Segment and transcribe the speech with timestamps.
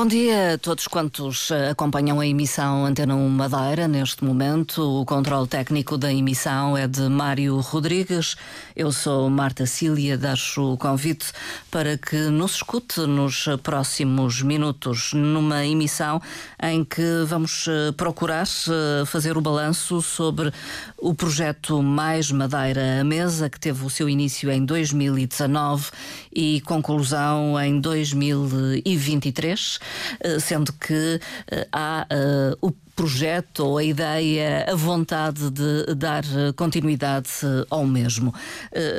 [0.00, 3.86] Bom dia a todos quantos eh, acompanham a emissão Antena 1 Madeira.
[3.86, 8.34] Neste momento, o controle técnico da emissão é de Mário Rodrigues.
[8.74, 11.26] Eu sou Marta Cília, deixo o convite
[11.70, 16.18] para que nos escute nos próximos minutos numa emissão
[16.62, 20.50] em que vamos eh, procurar eh, fazer o balanço sobre
[20.96, 25.90] o projeto Mais Madeira à Mesa, que teve o seu início em 2019
[26.32, 29.78] e conclusão em 2023.
[30.20, 36.22] Eh, sendo que eh, há eh, o projeto ou a ideia, a vontade de dar
[36.54, 37.30] continuidade
[37.70, 38.34] ao mesmo.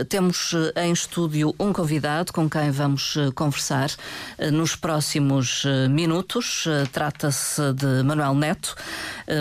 [0.09, 3.91] Temos em estúdio um convidado com quem vamos conversar
[4.51, 6.65] nos próximos minutos.
[6.91, 8.75] Trata-se de Manuel Neto.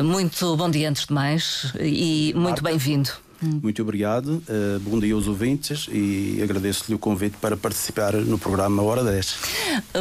[0.04, 3.29] Muito bom dia antes de mais e muito bem-vindo.
[3.42, 4.42] Muito obrigado.
[4.48, 9.38] Uh, bom dia aos ouvintes e agradeço-lhe o convite para participar no programa Hora 10.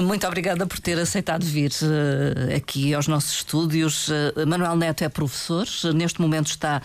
[0.02, 4.10] Muito obrigada por ter aceitado vir uh, aqui aos nossos estúdios.
[4.10, 6.82] Uh, Manuel Neto é professor, neste momento está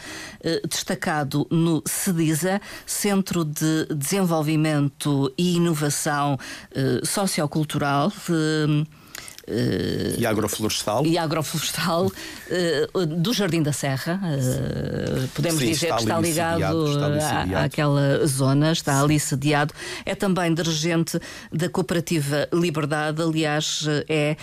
[0.69, 6.39] destacado no CEDISA, Centro de Desenvolvimento e Inovação
[7.03, 8.13] Sociocultural.
[8.29, 8.87] Uh,
[10.19, 11.07] e agroflorestal.
[11.07, 14.21] E agroflorestal uh, do Jardim da Serra.
[14.23, 19.75] Uh, podemos Sim, dizer está que está ligado está àquela zona, está ali sediado.
[20.07, 21.19] É também dirigente
[21.53, 24.37] da Cooperativa Liberdade, aliás, é,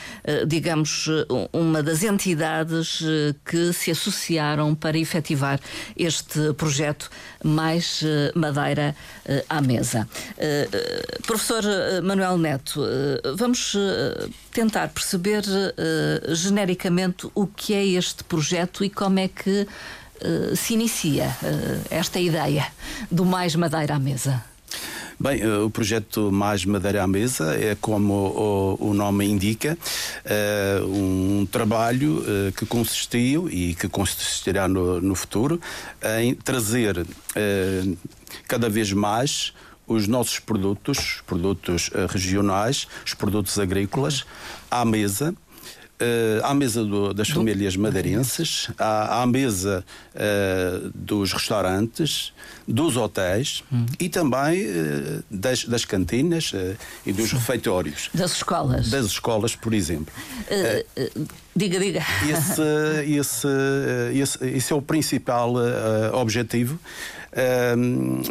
[0.45, 1.07] digamos,
[1.51, 3.03] uma das entidades
[3.45, 5.59] que se associaram para efetivar
[5.95, 7.09] este projeto
[7.43, 8.03] Mais
[8.35, 8.95] Madeira
[9.49, 10.07] à Mesa.
[11.25, 11.63] Professor
[12.03, 12.81] Manuel Neto,
[13.35, 13.75] vamos
[14.51, 20.73] tentar perceber uh, genericamente o que é este projeto e como é que uh, se
[20.73, 22.67] inicia uh, esta ideia
[23.09, 24.43] do Mais Madeira à Mesa.
[25.19, 29.77] Bem, o projeto Mais Madeira à Mesa é, como o, nome indica,
[30.83, 32.23] um trabalho
[32.57, 35.61] que consistiu e que consistirá no, futuro
[36.19, 37.05] em trazer
[38.47, 39.53] cada vez mais
[39.85, 44.25] os nossos produtos, produtos regionais, os produtos agrícolas,
[44.71, 45.35] à mesa.
[46.01, 52.33] Uh, à mesa do, das famílias madeirenses, à, à mesa uh, dos restaurantes,
[52.67, 53.85] dos hotéis hum.
[53.99, 56.53] e também uh, das, das, cantinas
[57.05, 57.35] e dos Sim.
[57.35, 58.09] refeitórios.
[58.15, 58.89] Das escolas.
[58.89, 60.11] Das escolas, por exemplo.
[61.55, 62.03] diga, diga.
[62.27, 62.63] Esse,
[63.05, 63.47] esse,
[64.15, 65.53] esse, esse é o principal
[66.13, 66.79] objetivo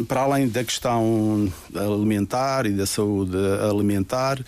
[0.07, 3.37] para além da questão alimentar e da saúde
[3.69, 4.39] alimentar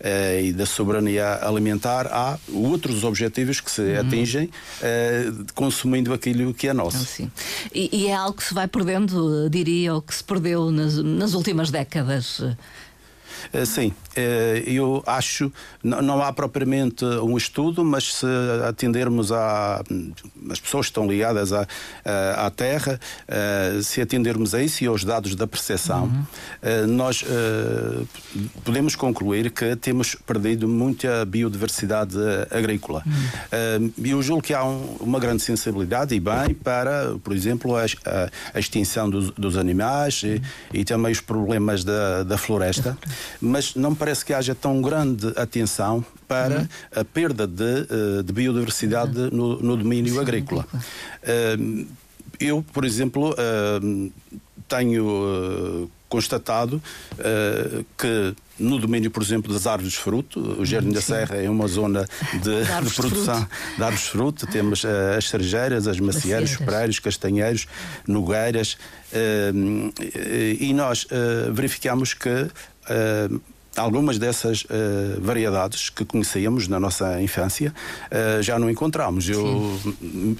[0.00, 4.00] uh, e da soberania alimentar, há outros objetivos que se uhum.
[4.00, 6.96] atingem uh, consumindo aquilo que é nosso.
[6.96, 7.30] Ah, sim.
[7.74, 11.34] E, e, é algo que se vai perdendo, diria, ou que se perdeu nas, nas
[11.34, 12.42] últimas décadas.
[13.52, 15.52] Eh, sim, eh, eu acho,
[15.82, 18.26] não há propriamente um estudo, mas se
[18.68, 19.82] atendermos a.
[20.50, 21.66] as pessoas que estão ligadas à,
[22.36, 26.86] à Terra, eh, se atendermos a isso e aos dados da percepção, uhum.
[26.88, 27.24] nós
[28.64, 32.16] podemos concluir que temos perdido muita biodiversidade
[32.50, 33.02] agrícola.
[33.06, 33.92] Uhum.
[34.04, 39.30] Eu julgo que há uma grande sensibilidade, e bem, para, por exemplo, a, extinção dos,
[39.30, 40.38] dos animais uhum.
[40.74, 42.96] e, e, também os problemas da, da floresta
[43.40, 46.68] mas não parece que haja tão grande atenção para uhum.
[47.00, 49.30] a perda de, eh, de biodiversidade uhum.
[49.30, 50.66] no, no, domínio Sim, agrícola.
[50.72, 51.86] Uh,
[52.38, 54.12] eu, por exemplo, uh,
[54.68, 56.82] tenho constatado
[57.98, 61.66] que no domínio, por exemplo, das árvores de fruto, o Jardim da Serra é uma
[61.66, 62.04] zona
[62.34, 64.46] de, de, produção de, de árvores de fruto.
[64.46, 67.66] Temos uh, as cerejeiras, as macieiras, os pereiros, castanheiros,
[68.06, 68.76] nogueiras.
[69.12, 69.92] Uh,
[70.60, 72.48] e nós uh, verificamos que
[72.90, 73.28] uh,
[73.76, 77.72] algumas dessas uh, variedades que conhecíamos na nossa infância
[78.10, 79.28] uh, já não encontramos.
[79.28, 79.80] Eu,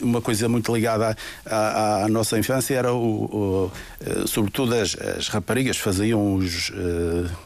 [0.01, 1.17] uma coisa muito ligada
[1.47, 3.73] à, à, à nossa infância era, o, o
[4.07, 6.73] uh, sobretudo, as, as, raparigas faziam os,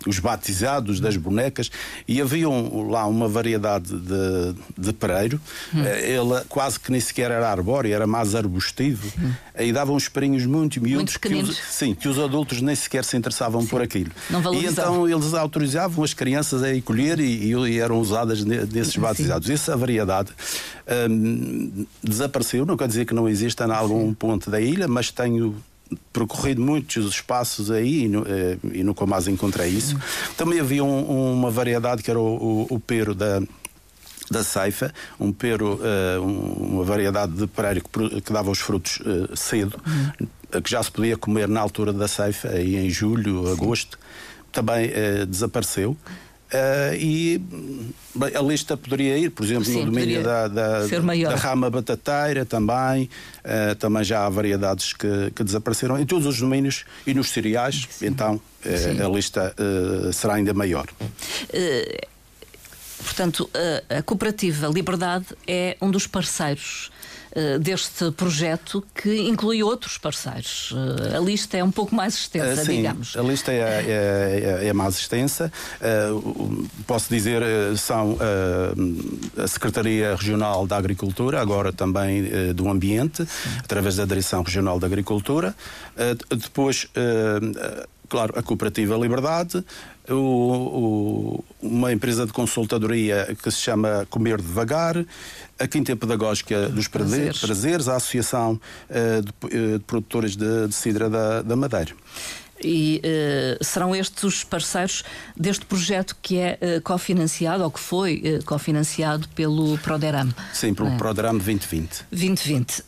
[0.06, 1.70] os batizados das bonecas
[2.08, 5.40] e havia um, lá uma variedade de, de pereiro.
[5.74, 5.84] Hum.
[5.84, 9.12] ele quase que nem sequer era arbóreo, era mais arbustivo.
[9.54, 13.16] Aí davam uns perinhos muito miúdos que os, sim, que os adultos nem sequer se
[13.16, 13.68] interessavam sim.
[13.68, 14.10] por aquilo.
[14.52, 19.50] e então eles autorizavam autorizavam as crianças a colher e, e eram usadas nesses batizados.
[19.50, 20.30] Essa variedade
[21.10, 24.14] hum, desapareceu, não quer dizer que não exista em algum Sim.
[24.14, 25.56] ponto da ilha, mas tenho
[26.12, 29.96] percorrido muitos espaços aí e, eh, e nunca mais encontrei isso.
[30.36, 33.42] Também havia um, uma variedade que era o, o, o pero da
[34.30, 34.90] da ceifa,
[35.20, 40.62] um pero, uh, uma variedade de pereiro que, que, dava os frutos uh, cedo, uhum.
[40.62, 43.98] que já se podia comer na altura da ceifa, aí em julho, agosto
[44.54, 45.96] também uh, desapareceu.
[46.98, 47.40] e
[48.14, 52.44] bem, a lista poderia ir, por exemplo, Sim, no domínio da, da, da, rama batateira
[52.44, 53.10] também,
[53.80, 58.06] também já há variedades que, que, desapareceram em todos os domínios e nos cereais, Sim.
[58.06, 59.52] então a lista
[60.12, 60.86] será ainda maior.
[63.04, 63.50] Portanto,
[63.88, 67.03] a, cooperativa Liberdade é um dos parceiros uh,
[67.60, 70.70] deste projeto que inclui outros parceiros.
[70.70, 73.16] Uh, a lista é um pouco mais extensa, uh, sim, digamos.
[73.16, 75.52] A lista é, é, é, é mais extensa.
[76.86, 77.42] posso dizer,
[77.76, 78.16] são
[79.36, 83.26] a Secretaria Regional da Agricultura, agora também do Ambiente,
[83.58, 85.54] através da Direção Regional da Agricultura.
[86.30, 86.88] depois
[88.08, 89.64] claro, a Cooperativa Liberdade,
[90.08, 95.04] o, o, uma empresa de consultadoria que se chama Comer Devagar,
[95.58, 98.60] a Quinta Pedagógica dos Prazeres, prazeres a Associação
[98.90, 101.94] uh, de, uh, de, Produtores de, de Cidra da, da Madeira.
[102.62, 105.02] E uh, serão estes os parceiros
[105.36, 110.32] deste projeto que é uh, cofinanciado, ou que foi uh, cofinanciado pelo Proderam?
[110.52, 110.96] Sim, pelo é.
[110.96, 112.06] Proderam 2020.
[112.10, 112.84] 2020.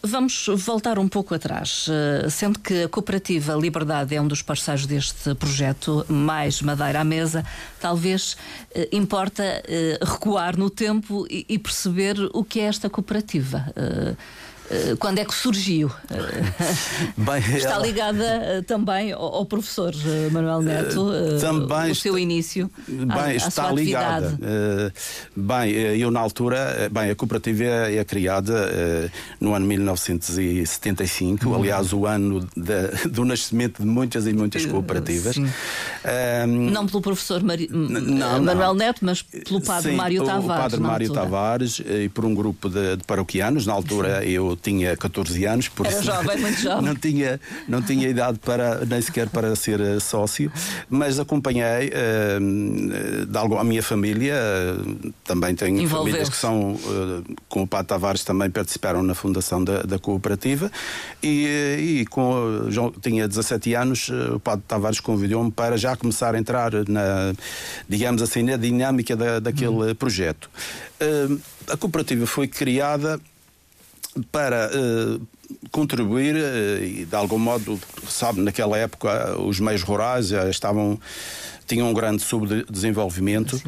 [0.00, 4.86] Vamos voltar um pouco atrás, eh, sendo que a Cooperativa Liberdade é um dos parceiros
[4.86, 7.44] deste projeto, mais Madeira à Mesa,
[7.80, 8.36] talvez
[8.72, 13.72] eh, importa eh, recuar no tempo e perceber o que é esta cooperativa.
[13.74, 14.14] Eh,
[14.98, 15.90] quando é que surgiu?
[17.16, 17.86] Bem, Está ela...
[17.86, 21.10] ligada eh, também ao, professor eh, Manuel Neto,
[21.40, 22.70] também o seu início.
[22.86, 24.38] Bem, à, está à ligada.
[25.34, 28.70] Bem, eu na altura, bem, a cooperativa é, é criada
[29.40, 31.54] no ano 1975, uhum.
[31.56, 35.36] aliás, o ano de, do nascimento de muitas e muitas cooperativas.
[35.36, 37.68] Um, não pelo professor Mari...
[37.70, 38.74] não, Manuel não.
[38.74, 40.44] Neto, mas pelo padre Sim, Mário Tavares.
[40.44, 41.22] O padre Mário altura.
[41.22, 43.66] Tavares e por um grupo de, de paroquianos.
[43.66, 44.28] Na altura Sim.
[44.28, 46.84] eu tinha 14 anos, por Era isso jovem, muito jovem.
[46.84, 50.50] não tinha não tinha idade para nem sequer para ser eh, sócio,
[50.88, 57.36] mas acompanhei uh, de algo a minha família, uh, também tenho famílias que são uh,
[57.48, 60.70] com o Padre Tavares também participaram na fundação da, da cooperativa
[61.22, 62.68] e, e com
[63.02, 67.32] tinha 17 anos, o Padre Tavares convidou-me para já começar a entrar na
[67.88, 69.94] digamos assim na dinâmica da, daquele hum.
[69.94, 70.50] projeto.
[71.68, 73.20] a cooperativa foi criada
[74.30, 75.26] para uh,
[75.70, 77.78] contribuir uh, e de algum modo,
[78.08, 80.98] sabe, naquela época os meios rurais estavam
[81.68, 83.60] tinham um grande subdesenvolvimento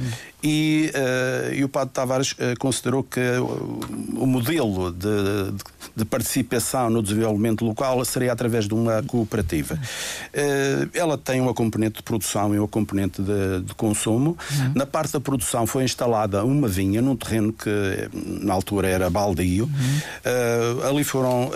[0.42, 3.80] e, uh, e o Padre Tavares uh, considerou que o,
[4.16, 5.64] o modelo de, de,
[5.96, 9.74] de, participação no desenvolvimento local seria através de uma cooperativa.
[9.74, 14.36] Uh, ela tem uma componente de produção e uma componente de, de consumo.
[14.50, 14.72] Uhum.
[14.74, 19.64] Na parte da produção foi instalada uma vinha num terreno que na altura era baldio.
[19.64, 20.88] Uhum.
[20.88, 21.50] ali foram,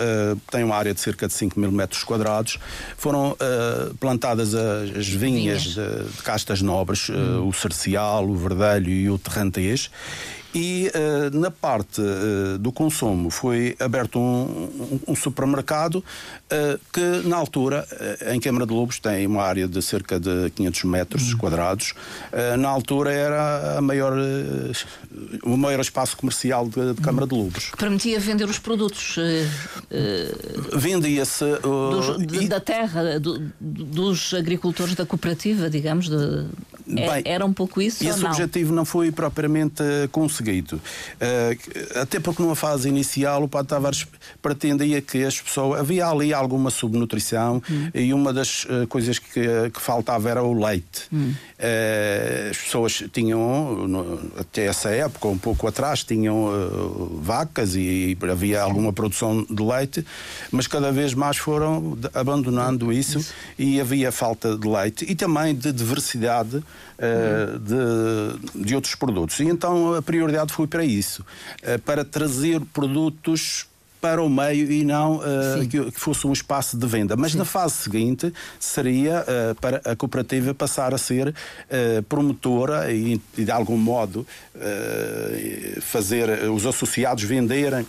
[0.51, 2.59] tem uma área de cerca de 5 mil metros quadrados,
[2.97, 3.35] foram
[3.99, 5.63] plantadas as vinhas, vinhas.
[5.63, 7.47] De, de castas nobres, uhum.
[7.47, 9.89] o cercial, o verdeiro, e o terrantês
[10.55, 17.27] e uh, na parte uh, do consumo foi aberto um, um, um supermercado uh, que,
[17.27, 17.85] na altura,
[18.31, 21.37] em Câmara de Lobos tem uma área de cerca de 500 metros uhum.
[21.37, 21.93] quadrados.
[22.57, 24.13] na altura era a maior,
[25.43, 27.71] o maior espaço comercial de, de Câmara de Lobos.
[27.71, 29.17] Que permitia vender os produtos.
[30.73, 31.45] Vendia-se.
[32.47, 36.07] da terra, do, dos agricultores da cooperativa, digamos.
[36.07, 36.45] De,
[36.87, 38.07] é, Bem, era um pouco isso?
[38.07, 44.07] Esse objetivo não foi propriamente conseguido Uh, até porque numa fase inicial o Padre Tavares
[44.41, 45.79] pretendia que as pessoas.
[45.79, 47.89] Havia ali alguma subnutrição hum.
[47.93, 51.07] e uma das uh, coisas que, que, faltava era o leite.
[51.11, 51.33] Hum.
[51.59, 56.49] Uh, as pessoas tinham, no, até essa época, um pouco atrás, tinham
[57.21, 60.05] vacas e, e havia alguma produção de leite,
[60.51, 63.33] mas cada vez mais foram abandonando isso, isso.
[63.57, 69.39] e havia falta de leite e também de diversidade uh, de, de outros produtos.
[69.39, 71.21] E então a prioridade foi para isso,
[71.63, 73.67] uh, para trazer produtos
[74.05, 77.15] para o meio e não uh, que, que, fosse um espaço de venda.
[77.15, 77.39] Mas Sim.
[77.39, 83.43] na fase seguinte seria uh, para a cooperativa passar a ser uh, promotora e, e,
[83.43, 84.25] de algum modo
[85.81, 87.85] fazer os associados venderem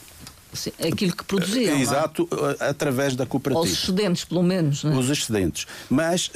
[0.55, 1.77] Sim, aquilo que produziam.
[1.77, 1.81] É?
[1.81, 2.27] Exato,
[2.59, 2.69] é?
[2.69, 3.67] através da cooperativa.
[3.67, 4.85] Os excedentes, pelo menos.
[4.85, 4.89] É?
[4.89, 5.67] Os excedentes.
[5.91, 6.31] Mas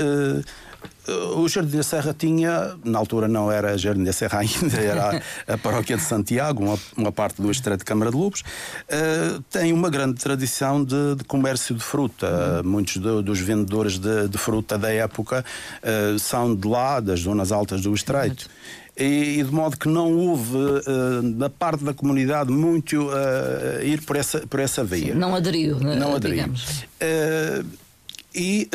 [1.37, 5.55] o Jardim da Serra tinha, na altura não era Jardim da Serra ainda, era a,
[5.55, 9.73] a paróquia de Santiago, uma, uma parte do Estreito de Câmara de Lobos, uh, tem
[9.73, 12.61] uma grande tradição de, de comércio de fruta.
[12.63, 12.71] Uhum.
[12.71, 15.45] Muitos do, dos vendedores de, de, fruta da época
[15.83, 18.49] uh, são de lá, das zonas altas do Estreito.
[18.97, 24.17] E, de modo que não houve uh, da parte da comunidade muito uh, ir por
[24.17, 25.15] essa, por essa via.
[25.15, 26.45] Sim, não aderiu, né, não aderiu.
[26.45, 27.67] Uh,
[28.35, 28.69] e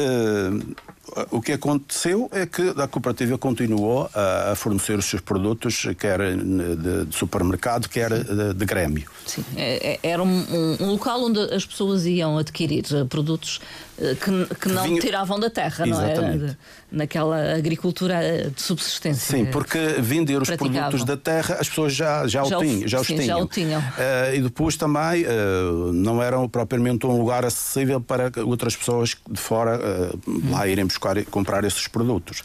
[1.31, 6.19] o que aconteceu é que a cooperativa continuou a, a fornecer os seus produtos, quer
[6.35, 9.09] de, de supermercado, quer de, de, grêmio.
[9.25, 13.61] Sim, é, é, era um, um, local onde as pessoas iam adquirir eh, produtos
[13.95, 16.37] que, que não tiravam da terra, Exatamente.
[16.37, 16.57] não é?
[16.91, 19.37] Naquela agricultura eh, de subsistência.
[19.37, 22.99] Sim, porque vender os produtos da terra as pessoas já, já, já, o, tinham, já
[22.99, 23.37] os sim, tinham.
[23.37, 23.79] Já o tinham.
[23.81, 29.39] Uh, e depois também uh, não eram propriamente um lugar acessível para outras pessoas de
[29.39, 32.43] fora uh, lá irem buscar comprar esses produtos.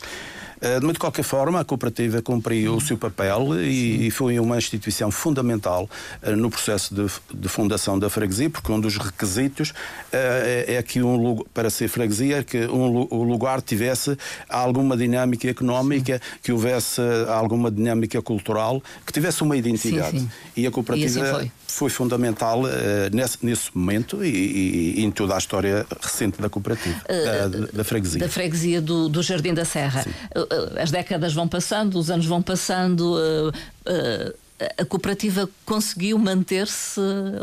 [0.60, 4.58] Eh, mas, de qualquer forma, a cooperativa cumpriu o seu papel e, e foi uma
[4.58, 5.88] instituição fundamental
[6.22, 9.74] uh, no processo de, de, fundação da freguesia, porque um dos requisitos uh,
[10.12, 14.16] é, é, que um, para ser freguesia que um, o lugar tivesse
[14.48, 16.38] alguma dinâmica económica, sim.
[16.42, 20.20] que houvesse alguma dinâmica cultural, que tivesse uma identidade.
[20.20, 20.30] Sim, sim.
[20.56, 22.66] E a cooperativa e assim foi fundamental uh,
[23.12, 27.66] nesse, nesse momento e, e, e, em toda a história recente da cooperativa, uh, da,
[27.72, 28.20] da, freguesia.
[28.20, 30.04] Da freguesia do, do Jardim da Serra.
[30.34, 30.49] Uh,
[30.80, 33.16] as décadas vão passando, os anos vão passando
[34.76, 37.00] a cooperativa conseguiu manter-se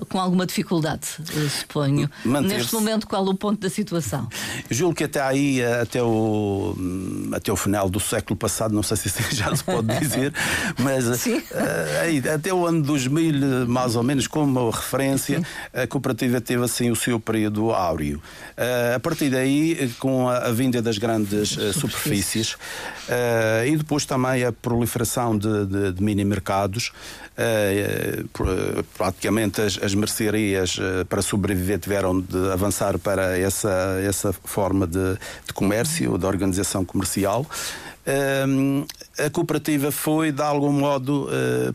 [0.07, 1.07] com alguma dificuldade,
[1.49, 2.09] suponho.
[2.23, 4.27] Neste momento, qual o ponto da situação?
[4.69, 6.75] Julgo que até aí, até o,
[7.33, 10.31] até o final do século passado, não sei se já se pode dizer,
[10.77, 11.41] mas uh,
[12.01, 15.45] aí, até o ano 2000, mais ou menos, como referência, Sim.
[15.73, 18.21] a cooperativa teve assim o seu período áureo.
[18.95, 22.55] A partir daí, com a, vinda das grandes superfícies
[23.65, 27.06] e depois também a proliferação de, de, de mini-mercados, Uh,
[28.97, 35.13] praticamente as, as mercearias uh, para sobreviver tiveram de avançar para essa, essa forma de,
[35.45, 37.45] de comércio, de organização comercial.
[39.19, 41.27] A cooperativa foi, de algum modo,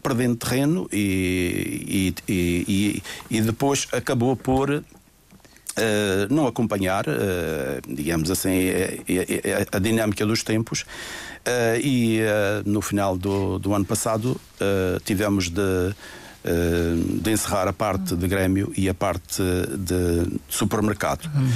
[0.02, 2.34] perdendo terreno e, e,
[2.66, 4.82] e, e, depois acabou por
[5.72, 10.84] Uh, não acompanhar, uh, digamos assim, a, a, a, dinâmica dos tempos.
[11.42, 12.20] Uh, e
[12.64, 14.40] no final do, do ano passado
[15.04, 15.94] tivemos de,
[17.20, 19.42] de encerrar a parte de Grêmio e a parte
[19.76, 21.30] de supermercado.
[21.34, 21.52] Uhum.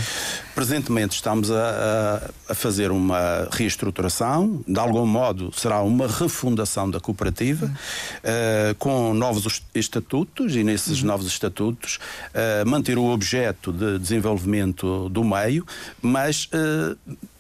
[0.57, 7.67] Presentemente estamos a, a, fazer uma reestruturação, de algum modo será uma refundação da cooperativa,
[7.67, 11.09] uh, com novos estatutos, e nesses uhum.
[11.09, 11.99] novos estatutos
[12.33, 15.67] uh, manter o objeto de desenvolvimento do meio,
[16.01, 16.97] mas uh,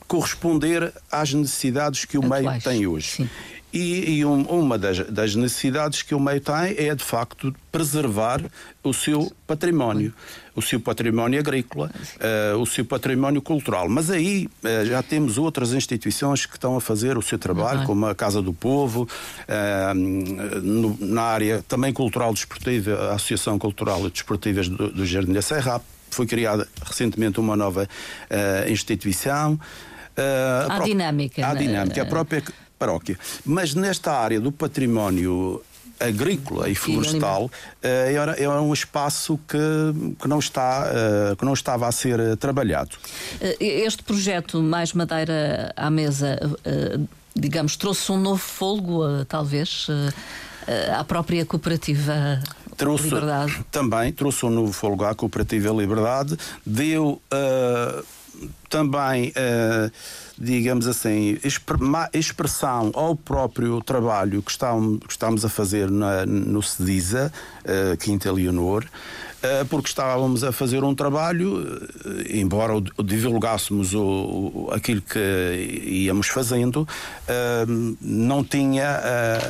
[0.06, 2.44] corresponder às necessidades que o Atuais.
[2.44, 3.08] meio tem hoje.
[3.08, 3.28] Sim.
[3.76, 8.40] E, e um, uma das, das, necessidades que o meio tem é, de facto, preservar
[8.82, 10.14] o seu património,
[10.54, 11.90] o seu património agrícola,
[12.54, 13.86] uh, o seu património cultural.
[13.86, 17.86] Mas aí uh, já temos outras instituições que estão a fazer o seu trabalho, uhum.
[17.86, 19.06] como a Casa do Povo,
[19.42, 25.34] uh, no, na área também cultural desportiva, a Associação Cultural e Desportivas do, do Jardim
[25.34, 25.82] da Serra.
[26.08, 27.86] Foi criada recentemente uma nova
[28.70, 29.60] instituição.
[30.16, 31.46] Uh, a, a dinâmica.
[31.46, 31.60] A né?
[31.60, 32.42] dinâmica, a própria
[32.78, 33.18] paróquia.
[33.44, 35.62] Mas nesta área do património
[35.98, 37.50] agrícola e florestal
[37.82, 39.56] eh, era, era um espaço que,
[40.20, 42.98] que, não está, eh, que não estava a ser trabalhado.
[43.58, 46.38] Este projeto Mais Madeira à Mesa,
[47.34, 49.86] digamos, trouxe um novo folgo, talvez,
[50.94, 52.42] à própria cooperativa
[52.76, 53.64] trouxe, Liberdade?
[53.70, 58.04] Também trouxe um novo folgo à cooperativa Liberdade, deu uh,
[58.68, 59.90] também, uh,
[60.38, 61.38] digamos assim,
[62.12, 67.32] expressão ao próprio trabalho que estamos, que estamos a fazer na, no CEDISA,
[67.64, 71.64] uh, Quinta Leonor, uh, porque estávamos a fazer um trabalho,
[72.28, 75.18] embora o, divulgássemos o, o, aquilo que
[75.86, 76.86] íamos fazendo,
[78.00, 79.00] não tinha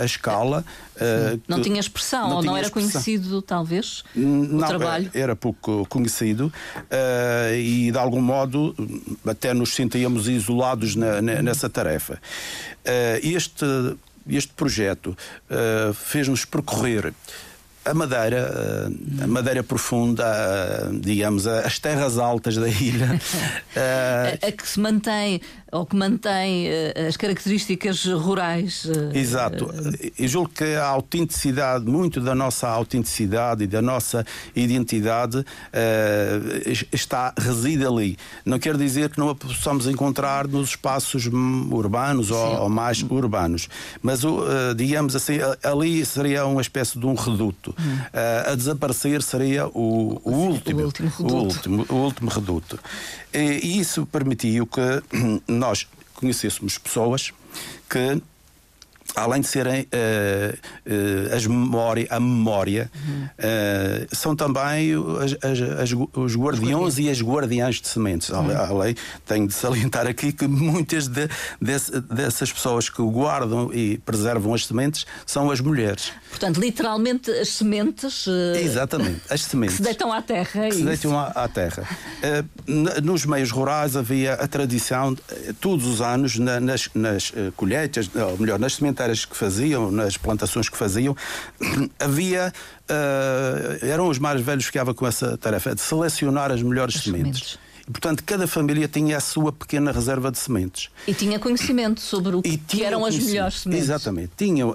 [0.00, 0.64] a escala
[0.96, 2.90] Uh, não tinha expressão, não ou não era expressão.
[2.90, 5.10] conhecido, talvez, não, o trabalho?
[5.12, 6.50] Era pouco conhecido
[7.54, 8.74] e, de algum modo,
[9.26, 12.14] até nos sentíamos isolados na, na, nessa tarefa.
[12.84, 13.96] Uh, este,
[14.28, 15.16] este projeto
[15.94, 17.14] fez-nos percorrer
[17.86, 18.90] a Madeira,
[19.22, 23.20] a Madeira profunda, digamos, as terras altas da ilha.
[23.76, 25.40] a, a que se mantém
[25.76, 28.84] ou que mantém uh, as características rurais.
[28.86, 29.68] Uh, Exato.
[30.18, 35.44] Eu julgo que a autenticidade, muito da nossa autenticidade e da nossa identidade uh,
[36.92, 38.16] está, reside ali.
[38.44, 43.68] Não quer dizer que não a possamos encontrar nos espaços urbanos ou, ou, mais urbanos,
[44.02, 44.20] mas,
[44.76, 47.74] digamos assim, ali seria uma espécie de um reduto.
[47.78, 47.98] Hum.
[48.50, 51.34] a desaparecer seria o, o último, o último reduto.
[51.34, 52.78] O último, o último reduto.
[53.32, 54.80] E isso permitiu que
[55.46, 55.65] nós
[56.14, 57.32] conhecêssemos pessoas
[57.88, 58.20] que
[59.16, 63.24] além de serem uh, uh, as memória, a memória, uhum.
[63.24, 64.92] uh, são também
[65.22, 68.28] as, as, as, os guardiões e as guardiãs de sementes.
[68.28, 68.54] Uhum.
[68.54, 68.94] Além,
[69.24, 71.28] tenho de salientar aqui que muitas de,
[71.60, 76.12] de, dessas pessoas que guardam e preservam as sementes são as mulheres.
[76.28, 78.26] Portanto, literalmente as sementes.
[78.60, 79.76] Exatamente, as sementes.
[79.76, 80.68] Que se deitam à terra.
[80.68, 81.88] Que se deitam à, à terra.
[83.02, 85.16] nos meios rurais havia a tradição,
[85.58, 90.68] todos os anos, na, nas, nas colheitas, ou melhor, nas sementes que faziam, nas plantações
[90.68, 91.16] que faziam,
[91.98, 92.52] havia.
[92.88, 97.02] Uh, eram os mais velhos que ficavam com essa tarefa de selecionar as melhores as
[97.02, 97.40] sementes.
[97.40, 97.66] sementes.
[97.88, 100.90] E, portanto, cada família tinha a sua pequena reserva de sementes.
[101.06, 103.84] E tinha conhecimento sobre o que, que eram as melhores sementes.
[103.84, 104.32] Exatamente.
[104.36, 104.74] Tinham uh,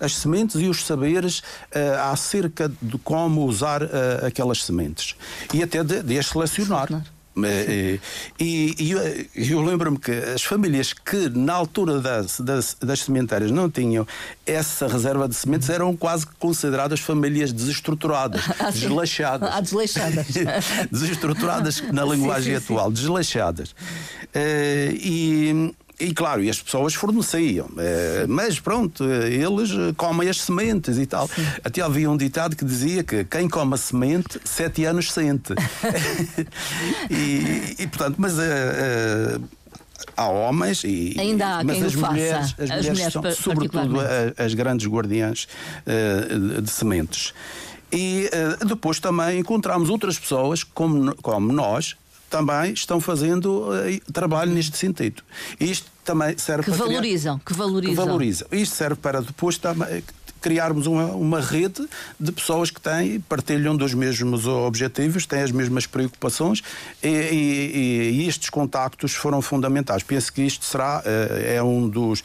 [0.00, 3.88] as sementes e os saberes uh, acerca de como usar uh,
[4.26, 5.14] aquelas sementes.
[5.52, 6.88] E até de, de as selecionar.
[6.88, 7.15] selecionar.
[7.44, 8.00] E,
[8.40, 13.68] e, e eu lembro-me que as famílias que na altura das, das, das sementárias não
[13.68, 14.06] tinham
[14.46, 19.50] essa reserva de sementes eram quase consideradas famílias desestruturadas, ah, desleixadas.
[19.52, 20.26] Ah, desleixadas.
[20.90, 22.94] desestruturadas na linguagem sim, sim, atual, sim.
[22.94, 23.70] desleixadas.
[23.70, 27.68] Uh, e e claro, e as pessoas forneciam.
[27.78, 31.26] Eh, mas pronto, eles comem as sementes e tal.
[31.26, 31.46] Sim.
[31.64, 35.54] Até havia um ditado que dizia que quem come a semente, sete anos sente.
[37.10, 38.34] e, e, portanto, mas.
[38.34, 39.42] Uh,
[40.14, 42.64] há homens e ainda há mas quem as, o mulheres, faça.
[42.64, 43.96] as, as mulheres, são sobretudo
[44.36, 45.48] as, grandes guardiãs
[45.86, 47.32] uh, de sementes.
[47.90, 48.28] E
[48.60, 51.96] uh, depois também encontramos outras pessoas como, como nós
[52.28, 55.22] também estão fazendo uh, trabalho neste sentido.
[55.58, 57.46] Isto também serve que para valorizam, criar...
[57.46, 58.48] que valorizam, que valorizam.
[58.52, 60.02] Isto serve para depois também
[60.46, 61.88] criarmos uma, uma rede
[62.20, 66.62] de pessoas que têm, partilham dos mesmos objetivos, têm as mesmas preocupações
[67.02, 70.04] e, e, e estes contactos foram fundamentais.
[70.04, 72.22] Penso que isto será eh, é um dos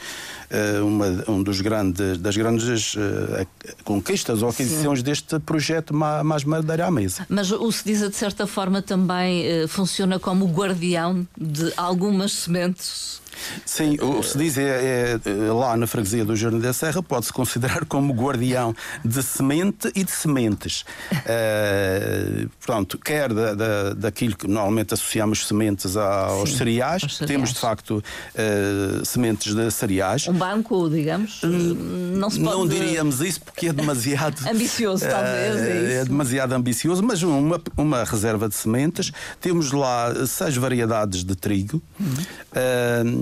[0.51, 3.47] eh, uma, um dos grandes das grandes uh,
[3.83, 5.05] conquistas ou aquisições Sim.
[5.05, 7.25] deste projeto mais madeira à mesa.
[7.27, 13.20] Mas o SEDISA de certa forma também funciona como guardião de algumas sementes
[13.65, 17.33] Sim, o que se diz é, é, lá na freguesia do Jardim da Serra pode-se
[17.33, 20.83] considerar como guardião de semente e de sementes.
[21.11, 27.31] Uh, pronto, quer da, da, daquilo que normalmente associamos sementes aos, Sim, cereais, aos cereais,
[27.31, 30.27] temos de facto uh, sementes de cereais.
[30.27, 32.57] Um banco, digamos, hum, não se pode...
[32.57, 34.35] Não diríamos isso porque é demasiado...
[34.49, 39.11] ambicioso, talvez, é, é, é demasiado ambicioso, mas uma, uma reserva de sementes.
[39.39, 41.81] Temos lá seis variedades de trigo.
[41.99, 43.20] Uhum.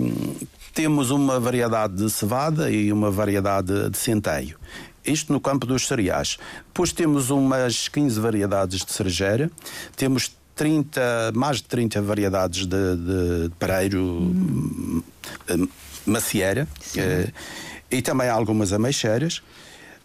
[0.74, 4.58] Temos uma variedade de cevada e uma variedade de centeio.
[5.06, 6.38] Isto no campo dos cereais.
[6.68, 9.50] Depois temos umas 15 variedades de cerejeira,
[9.96, 15.02] temos 30, mais de 30 variedades de, de pareiro hum.
[16.06, 17.34] macieira uh,
[17.90, 19.42] e também algumas ameixeiras.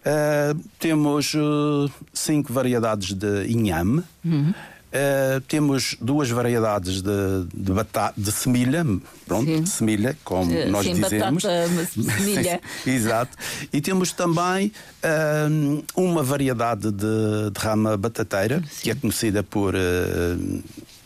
[0.07, 4.05] Uh, temos uh, cinco variedades de inhame.
[4.25, 4.55] Uhum.
[4.95, 7.11] Uh, temos duas variedades de,
[7.53, 8.87] de, batata, de semilha,
[9.27, 9.67] pronto, sim.
[9.67, 11.43] semilha, como sim, nós sim, dizemos.
[11.43, 12.61] Batata, semilha.
[12.87, 13.37] Exato.
[13.73, 14.71] E temos também
[15.03, 20.63] uh, uma variedade de, de rama batateira, que é conhecida por uh,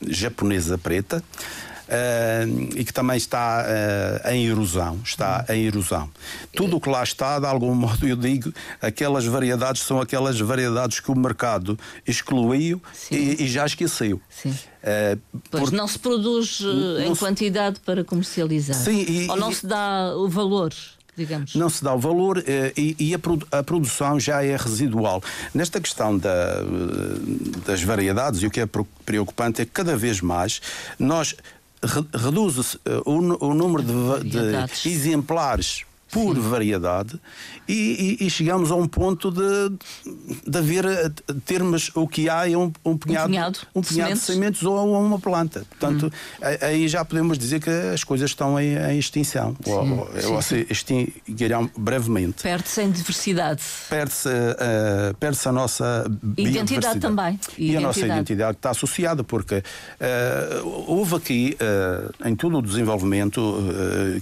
[0.06, 1.24] japonesa preta
[1.88, 4.98] uh, e que também está uh, em erosão.
[5.02, 6.08] Está em erosão.
[6.54, 11.00] Tudo o que lá está, de algum modo, eu digo, aquelas variedades são aquelas variedades
[11.00, 14.20] que o mercado excluiu e, e, já esqueceu.
[14.28, 14.50] Sim.
[14.50, 15.18] Uh,
[15.50, 15.76] pois porque...
[15.76, 16.60] não se produz
[17.04, 17.20] em se...
[17.20, 18.76] quantidade para comercializar.
[18.76, 19.54] Sim, e, Ou não e...
[19.54, 20.72] se dá o valor.
[21.16, 21.56] Digamos.
[21.56, 22.44] Não se dá o valor
[22.76, 25.20] e, e a, produ a, produção já é residual.
[25.52, 26.62] Nesta questão da,
[27.66, 28.68] das variedades, e o que é
[29.04, 30.62] preocupante é que cada vez mais
[30.96, 31.34] nós
[32.12, 36.40] reduz eh, o, o número de, de exemplares por Sim.
[36.40, 37.20] variedade
[37.68, 39.76] e, e, e, chegamos a um ponto de,
[40.46, 40.84] de haver
[41.44, 44.62] termos o que há é um, um punhado, um punhado, um punhado de, sementes.
[44.62, 45.66] ou uma planta.
[45.68, 46.46] Portanto, hum.
[46.62, 50.42] aí já podemos dizer que as coisas estão em, em extinção sim, ou, sim, ou
[50.42, 52.42] se extinguirão brevemente.
[52.42, 53.62] Perde-se em diversidade.
[53.90, 57.38] Perde-se uh, perde a nossa identidade também.
[57.58, 62.62] E, e a nossa identidade está associada porque uh, houve aqui uh, em todo o
[62.62, 63.58] desenvolvimento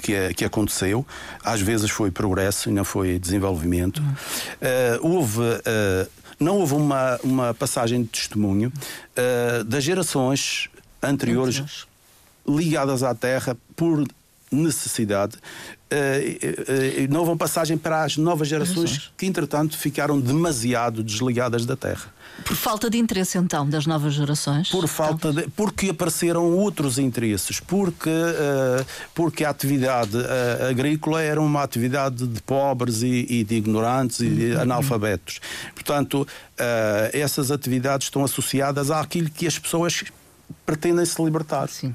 [0.03, 1.07] que, que aconteceu,
[1.45, 3.99] às vezes foi progresso e não foi desenvolvimento.
[3.99, 5.41] Uh, houve.
[5.41, 10.69] Uh, não houve uma, uma passagem de testemunho uh, das gerações
[11.03, 11.87] anteriores
[12.47, 14.07] ligadas à terra por
[14.51, 21.77] necessidade, uh, não houve passagem para as novas gerações que, entretanto, ficaram demasiado desligadas da
[21.77, 22.15] terra.
[22.45, 24.69] Por falta de interesse, então, das novas gerações?
[24.69, 31.41] Por falta de, porque apareceram outros interesses, porque, uh, porque a atividade uh, agrícola era
[31.41, 34.61] uma atividade de pobres e, e de ignorantes e de uhum.
[34.61, 35.41] analfabetos.
[35.75, 36.27] Portanto, uh,
[37.13, 40.05] essas atividades estão associadas àquilo que as pessoas
[40.67, 41.69] pretendem se libertar.
[41.69, 41.93] Uh,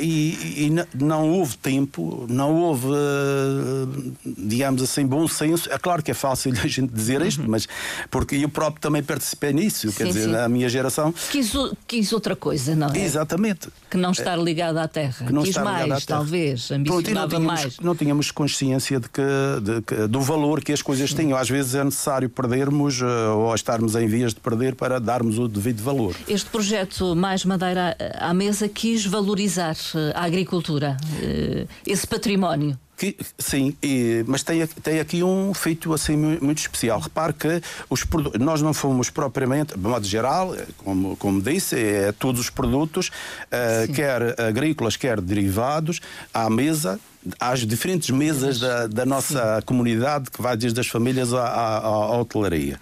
[0.00, 5.72] e, e não houve tempo, não houve, uh, digamos assim, bom senso.
[5.72, 7.48] É claro que é fácil a gente dizer isto, uhum.
[7.48, 7.66] mas
[8.10, 10.32] porque eu próprio também participei nisso, sim, quer dizer, sim.
[10.32, 11.12] na minha geração.
[11.30, 11.52] Quis,
[11.86, 12.98] quis outra coisa, não é?
[12.98, 13.68] Exatamente.
[13.90, 15.26] Que não estar ligado à terra.
[15.26, 17.78] Que não quis estar mais, talvez, ambicionava Pronto, não tínhamos, mais.
[17.80, 19.22] Não tínhamos consciência de que,
[19.62, 21.38] de que, do valor que as coisas tinham.
[21.38, 25.82] Às vezes é necessário perdermos ou estarmos em vias de perder para darmos o devido
[25.82, 26.14] valor.
[26.28, 32.78] Este projeto Mais Madeira à, à mesa quis valorizar eh, a agricultura, eh, esse património.
[32.96, 37.00] Que, sim, e, mas tem, tem aqui um feito assim muito especial.
[37.00, 38.04] Repare que os,
[38.40, 43.08] nós não fomos propriamente, de modo geral, eh, como, como disse, é todos os produtos,
[43.08, 46.00] uh, quer agrícolas, quer derivados,
[46.32, 47.00] à mesa
[47.38, 49.62] às diferentes mesas da, da nossa Sim.
[49.66, 52.78] comunidade, que vai desde as famílias à, à, à hotelaria.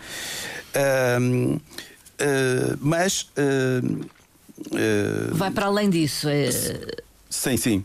[0.77, 1.61] Uh, uh,
[2.81, 4.07] mas Uh,
[5.33, 6.29] Vai para além disso.
[6.29, 6.51] É...
[7.29, 7.85] Sim, sim.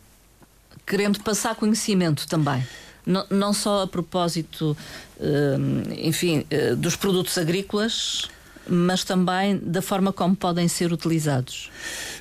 [0.85, 2.65] Querendo passar conhecimento também.
[3.05, 4.77] Não, não só a propósito,
[5.19, 8.29] uh, enfim, uh, dos produtos agrícolas,
[8.67, 11.71] mas também da forma como podem ser utilizados.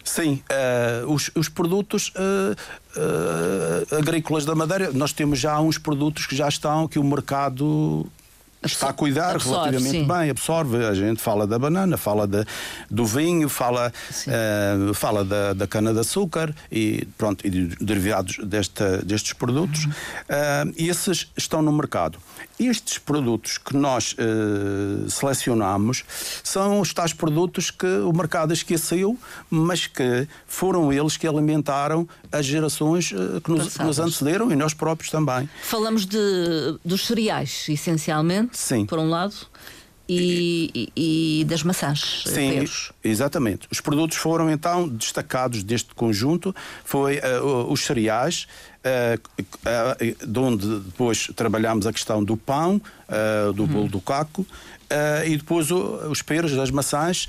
[0.03, 0.43] Sim,
[1.07, 2.13] os, os, produtos
[3.97, 8.11] agrícolas da Madeira, nós temos já uns produtos que já estão, que o mercado
[8.62, 10.07] está a cuidar absorve, relativamente sim.
[10.07, 10.85] bem, absorve.
[10.85, 12.44] A gente fala da banana, fala de,
[12.90, 13.92] do vinho, fala,
[14.27, 19.87] uh, fala da, da cana-de-açúcar e, pronto, e de derivados desta, destes produtos.
[19.87, 19.90] Uhum.
[19.90, 22.18] Uh, esses estão no mercado.
[22.59, 26.05] Estes produtos que nós uh, selecionamos
[26.44, 29.16] são os tais produtos que o mercado esqueceu,
[29.49, 34.75] mas que foram eles que alimentaram as gerações que nos, que nos antecederam e nós
[34.75, 35.49] próprios também.
[35.62, 36.18] Falamos de,
[36.85, 38.87] dos cereais, essencialmente Sim.
[38.87, 39.35] por um lado,
[40.11, 42.25] e, e, e, das maçãs.
[42.27, 42.93] Eh, Sim, peros.
[43.05, 43.69] exatamente.
[43.71, 48.49] Os produtos foram então destacados deste conjunto, foi uh, os cereais,
[48.85, 52.81] uh, uh, de onde depois trabalhamos a questão do pão,
[53.55, 54.45] do bolo do caco,
[55.25, 57.29] e depois os peros, das maçãs,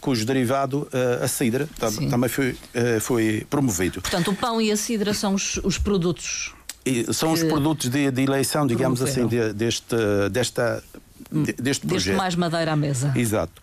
[0.00, 0.88] cujo derivado,
[1.22, 2.56] a cidra, tam, também foi,
[3.00, 4.00] foi promovido.
[4.00, 6.52] Portanto, o pão e a cidra são os, os produtos
[6.84, 9.96] e são os produtos de, de eleição, digamos assim, de, deste,
[10.30, 10.82] desta,
[11.30, 12.06] de, deste projeto.
[12.06, 13.12] Deste mais madeira à mesa.
[13.16, 13.60] Exato.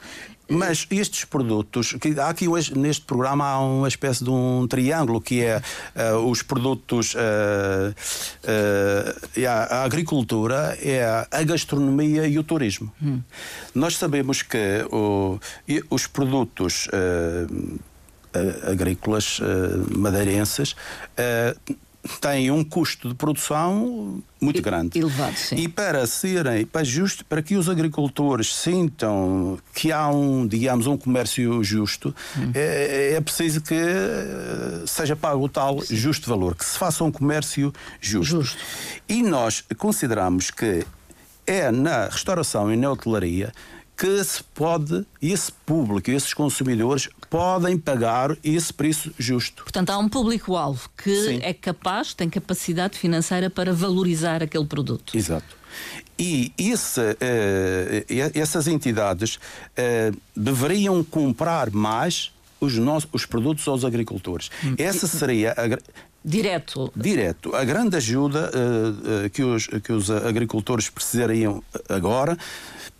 [0.49, 5.19] Mas estes produtos, que há aqui hoje, neste programa há uma espécie de um triângulo
[5.19, 5.61] que é
[6.13, 7.17] uh, os produtos, uh,
[8.47, 12.91] uh, a, a, agricultura, é a gastronomia e o turismo.
[13.01, 13.21] Hum.
[13.75, 15.37] Nós sabemos que o,
[15.89, 16.87] os produtos
[18.69, 19.39] agrícolas
[19.89, 20.75] madeirenses
[22.21, 24.97] têm um custo de produção muito grande.
[24.97, 25.55] Elevado, sim.
[25.55, 30.97] E para serem, para justo, para que os agricultores sintam que há um, digamos, um
[30.97, 32.51] comércio justo, hum.
[32.53, 35.95] é, é, preciso que eh, seja pago o tal sim.
[35.95, 38.41] justo valor, que se faça um comércio justo.
[38.41, 38.57] justo.
[39.09, 40.85] E nós consideramos que
[41.45, 43.51] é na restauração e na hotelaria
[43.97, 49.63] que se pode, esse público, esses consumidores, podem pagar esse preço justo.
[49.63, 51.39] Portanto, há um público-alvo que Sim.
[51.41, 55.17] é capaz, tem capacidade financeira para valorizar aquele produto.
[55.17, 55.57] Exato.
[56.17, 64.49] E esse, uh, essas entidades uh, deveriam comprar mais os, nossos, os produtos aos agricultores.
[64.63, 64.75] Hum.
[64.77, 65.77] Essa seria a,
[66.25, 66.91] Direto.
[66.93, 67.55] Direto.
[67.55, 72.37] A grande ajuda uh, uh, que, os, que os agricultores precisariam agora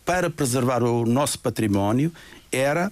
[0.08, 2.14] para preservar o nosso património
[2.50, 2.90] era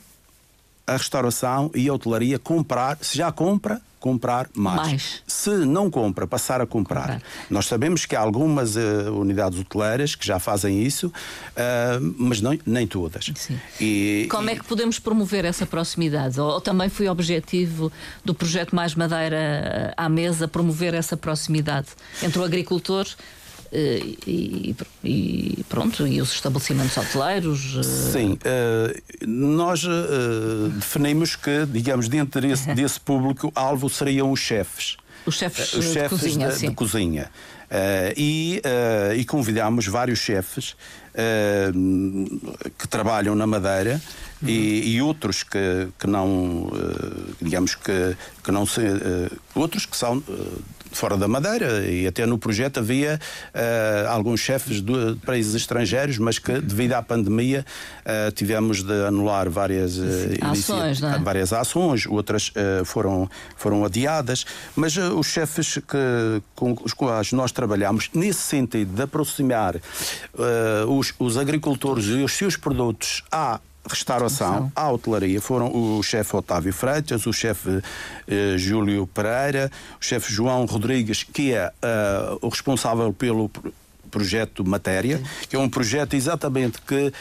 [0.86, 4.88] a restauração e a hotelaria comprar, se já compra, comprar mais.
[4.88, 5.24] mais.
[5.26, 7.02] Se não compra, passar a comprar.
[7.02, 7.22] comprar.
[7.50, 12.60] Nós sabemos que há algumas uh, unidades hoteleiras que já fazem isso, uh, mas não,
[12.66, 13.32] nem todas.
[13.80, 14.54] E, Como e...
[14.54, 16.38] é que podemos promover essa proximidade?
[16.40, 17.90] Ou, ou, também foi objetivo
[18.26, 21.88] do projeto Mais Madeira eh, à mesa promover essa proximidade
[22.22, 23.08] entre o agricultor
[24.28, 27.78] e, e, pronto, e os estabelecimentos hoteleiros?
[27.78, 29.86] Eh, Sim, uh, nós
[30.76, 34.98] definimos que, digamos, dentro desse, desse público-alvo seriam os chefes.
[35.26, 36.50] Os chefes, os chefes de cozinha.
[36.50, 37.32] De, de cozinha.
[37.66, 40.76] Uh, e, uh, e convidámos vários chefes
[41.14, 44.00] uh, que trabalham na Madeira
[44.40, 44.48] uhum.
[44.48, 46.70] e, e, outros que, que não,
[47.42, 48.82] digamos que, que não se.
[49.56, 50.24] outros que são
[50.96, 53.20] fora da Madeira e até no projeto havia
[53.54, 57.66] uh, alguns chefes de países estrangeiros, mas que devido à pandemia
[58.02, 60.02] uh, tivemos de anular várias, uh,
[60.42, 61.20] ações, é?
[61.20, 62.52] várias ações, outras
[62.86, 69.02] foram, foram adiadas, mas os chefes que, com os quais nós trabalhamos nesse sentido de
[69.02, 69.76] aproximar
[70.88, 76.74] os, os agricultores e os seus produtos à restauração, à hotelaria foram o chefe Otávio
[76.74, 77.82] Freitas, o chefe
[78.28, 79.72] eh, Júlio Pereira,
[80.02, 83.50] o chefe João Rodrigues, que é uh, o responsável pelo
[84.10, 85.24] projeto Matéria, Sim.
[85.50, 87.14] que é um projeto exatamente que,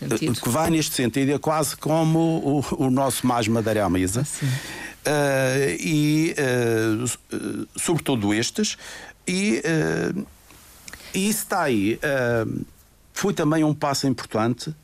[0.00, 2.18] eh, que vai neste sentido, é quase como
[2.78, 4.22] o, o nosso Mais Madeira à Mesa.
[4.22, 8.76] Uh, e, uh, sobretudo estes,
[9.26, 9.62] e,
[11.14, 12.00] e isso está aí.
[13.12, 14.74] foi também um passo importante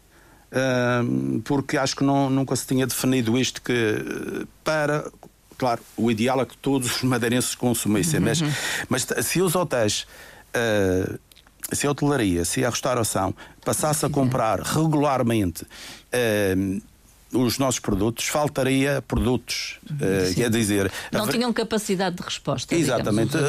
[1.44, 5.10] porque acho que não, nunca se tinha definido isto que para
[5.56, 8.26] claro, o ideal é que todos os madeirenses consumissem, uhum.
[8.26, 8.42] mas,
[8.88, 10.06] mas se os hotéis,
[10.54, 11.18] uh,
[11.72, 16.82] se a hotelaria, se a restauração passasse a comprar regularmente uh,
[17.36, 19.78] os nossos produtos, faltaria produtos.
[19.90, 20.90] Uh, quer dizer.
[21.12, 22.74] Não tinham capacidade de resposta.
[22.74, 23.36] Exatamente.
[23.36, 23.40] uh,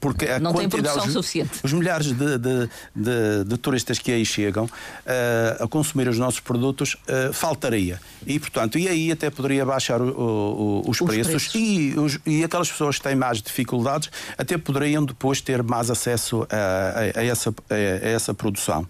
[0.00, 1.60] porque a não quantidade, tem os, suficiente.
[1.62, 6.40] Os milhares de, de, de, de, turistas que aí chegam uh, a consumir os nossos
[6.40, 6.96] produtos
[7.32, 8.00] faltaria.
[8.26, 11.54] E, portanto, e aí até poderia baixar o, o, os, os, preços, preços.
[11.54, 16.46] E, os, e aquelas pessoas que têm mais dificuldades até poderiam depois ter mais acesso
[16.50, 18.86] a, a, a essa, a, essa produção.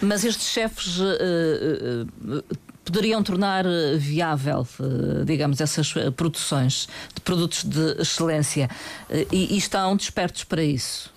[0.00, 0.98] Mas estes chefes
[2.84, 8.68] poderiam tornar eh, viável, eh, digamos, essas eh, produções de produtos de excelência
[9.30, 11.12] e, e estão despertos para isso?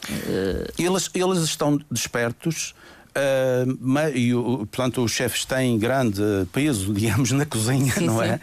[0.77, 2.73] Eles, eles estão despertos.
[3.15, 8.41] Uh, e, portanto, os chefes têm grande peso, digamos, na cozinha, sim, não é?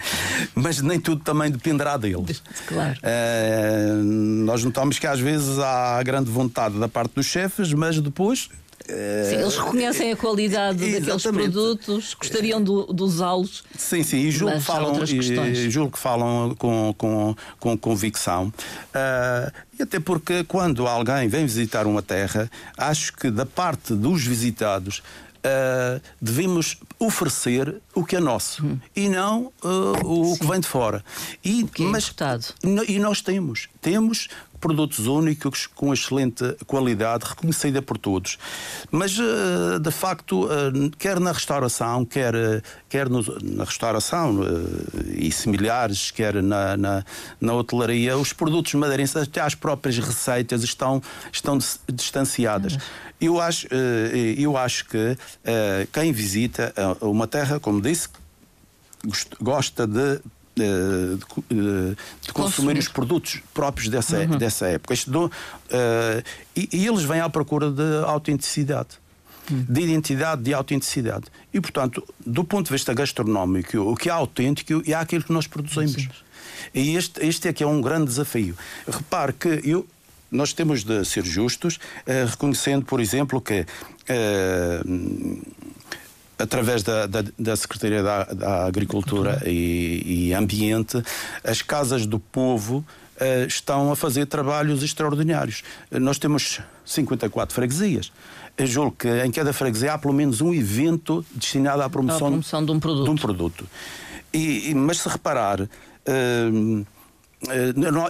[0.55, 2.43] Mas nem tudo também dependerá deles.
[2.67, 2.99] Claro.
[3.01, 8.49] Uh, nós notamos que às vezes há grande vontade da parte dos chefes, mas depois
[8.87, 13.65] Sim, eles reconhecem a qualidade daqueles produtos, gostariam de, de usá-los.
[13.77, 18.49] Sim, sim, e julgo, que falam, e, julgo que falam com, com, com convicção.
[18.49, 24.25] Uh, e até porque quando alguém vem visitar uma terra, acho que da parte dos
[24.25, 25.03] visitados
[25.43, 28.79] Uh, devemos oferecer o que é nosso hum.
[28.95, 30.39] e não uh, o Sim.
[30.39, 31.05] que vem de fora.
[31.43, 32.15] E, que é mas,
[32.87, 33.69] e nós temos.
[33.81, 34.29] Temos
[34.63, 38.39] produtos únicos com excelente qualidade, reconhecida por todos.
[38.93, 44.39] Mas, eh, de facto, eh, quer na restauração, quer, eh, quer no, na restauração
[45.17, 47.05] e similares, quer na, na,
[47.41, 51.59] na, hotelaria, os produtos madeirenses, até as próprias receitas, estão, estão
[51.93, 52.79] distanciadas.
[53.21, 53.67] Eu acho,
[54.37, 55.17] eu acho que
[55.93, 58.09] quem visita uma terra, como disse,
[59.41, 60.21] gosta de
[60.55, 61.17] de,
[61.51, 64.39] de, de consumir os produtos próprios dessa, uhum.
[64.39, 64.95] dessa época.
[64.95, 65.31] uh,
[66.55, 69.01] e, e, eles vêm à procura de autenticidade.
[69.51, 69.67] Uhum.
[69.69, 71.25] De identidade, de autenticidade.
[71.53, 75.47] E, portanto, do ponto de vista gastronómico, o que é autêntico é aquilo que nós
[75.47, 75.95] produzimos.
[75.95, 76.09] Sim.
[76.73, 78.57] E este, este é que é um grande desafio.
[78.87, 79.87] Repare que eu,
[80.31, 85.43] nós temos de ser justos, uh, reconhecendo, por exemplo, que uh,
[86.43, 91.03] através da, da, da Secretaria da, da Agricultura e, e, Ambiente,
[91.45, 95.63] as casas do povo uh, estão a fazer trabalhos extraordinários.
[95.91, 98.13] Nós temos 54 freguesias.
[98.57, 102.65] Eu julgo que em cada freguesia há pelo menos um evento destinado à promoção, promoção
[102.65, 103.05] de um produto.
[103.05, 103.67] De um produto.
[104.33, 105.61] E, e, mas se reparar.
[105.63, 106.87] Uh,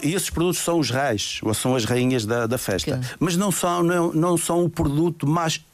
[0.03, 3.01] e esses produtos são os reis, ou são as rainhas da, da festa.
[3.19, 5.65] Mas não são, não, não são o produto mais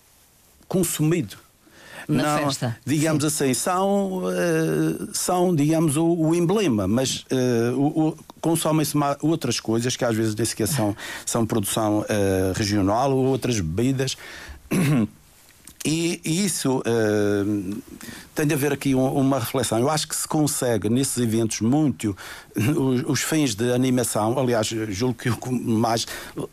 [0.68, 1.36] consumido
[2.08, 2.76] na não, festa.
[2.84, 3.26] Digamos Sim.
[3.28, 10.16] assim, são, uh, são digamos, o, o emblema, mas uh, consomem-se outras coisas que às
[10.16, 14.16] vezes nem sequer são, são produção uh, regional ou outras bebidas.
[15.86, 17.82] E, e isso uh,
[18.38, 19.80] tem de haver aqui um, uma reflexão.
[19.80, 22.16] Eu acho que se consegue nesses eventos muito
[22.54, 24.38] os, os fins de animação.
[24.38, 26.04] Aliás, julgo que mais
[26.36, 26.48] uh, uh,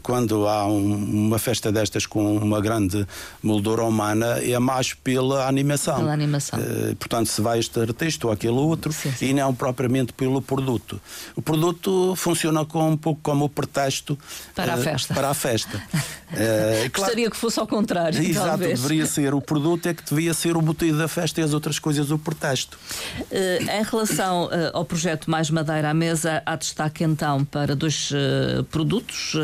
[0.00, 3.04] quando há um, uma festa destas com uma grande
[3.42, 5.96] moldura humana é mais pela animação.
[5.96, 6.60] Pela animação.
[6.96, 9.30] portanto, se vai este artista ou aquele outro sim, sim.
[9.30, 11.00] e não propriamente pelo produto.
[11.34, 14.16] O produto funciona com, um pouco como o pretexto
[14.54, 15.14] para a festa.
[15.14, 15.82] Para a festa.
[16.30, 18.22] claro, Gostaria que fosse ao contrário.
[18.22, 18.80] Exato, talvez.
[18.80, 21.78] deveria ser o produto, é que devia ser o motivo da festa e as outras
[21.78, 22.78] coisas o pretexto.
[23.20, 28.10] Uh, em relação uh, ao projeto Mais Madeira à Mesa, há destaque então para dois
[28.10, 29.34] uh, produtos: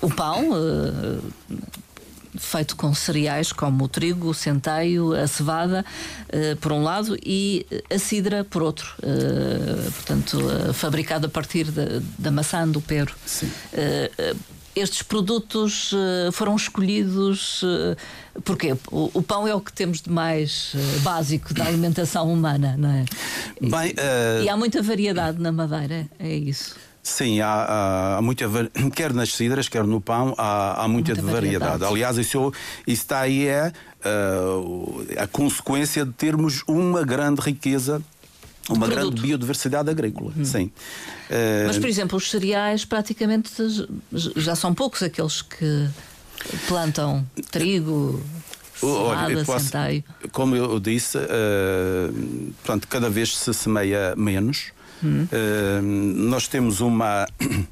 [0.00, 0.50] o pão
[2.38, 5.84] feito com cereais como o trigo, o centeio, a cevada,
[6.28, 8.94] uh, por um lado, e a cidra, por outro.
[8.98, 13.14] Uh, portanto, uh, fabricado a partir da, da maçã do pero.
[13.24, 13.50] Sim
[14.76, 17.96] estes produtos uh, foram escolhidos uh,
[18.44, 22.76] porque o, o, pão é o que temos de mais uh, básico da alimentação humana,
[22.76, 23.04] não é?
[23.58, 23.94] Bem,
[24.44, 26.76] e há muita variedade na Madeira, é isso.
[27.02, 28.44] Sim, há, há, muita
[28.94, 31.70] quer nas cidras, quer no pão, há, há muita, muita variedade.
[31.70, 31.92] variedade.
[31.92, 32.52] Aliás, isso,
[32.86, 33.72] isso está aí é
[35.18, 38.02] a consequência de termos uma grande riqueza
[38.68, 39.10] uma produto.
[39.10, 40.44] grande biodiversidade agrícola, hum.
[40.44, 40.70] sim.
[41.66, 43.50] Mas, por exemplo, os cereais praticamente
[44.12, 45.88] já são poucos aqueles que
[46.68, 48.22] plantam trigo,
[48.82, 49.70] Olha, posso,
[50.32, 54.72] como eu disse, uh, portanto, cada vez se semeia menos.
[55.02, 55.24] Hum.
[55.24, 57.26] Uh, nós temos uma.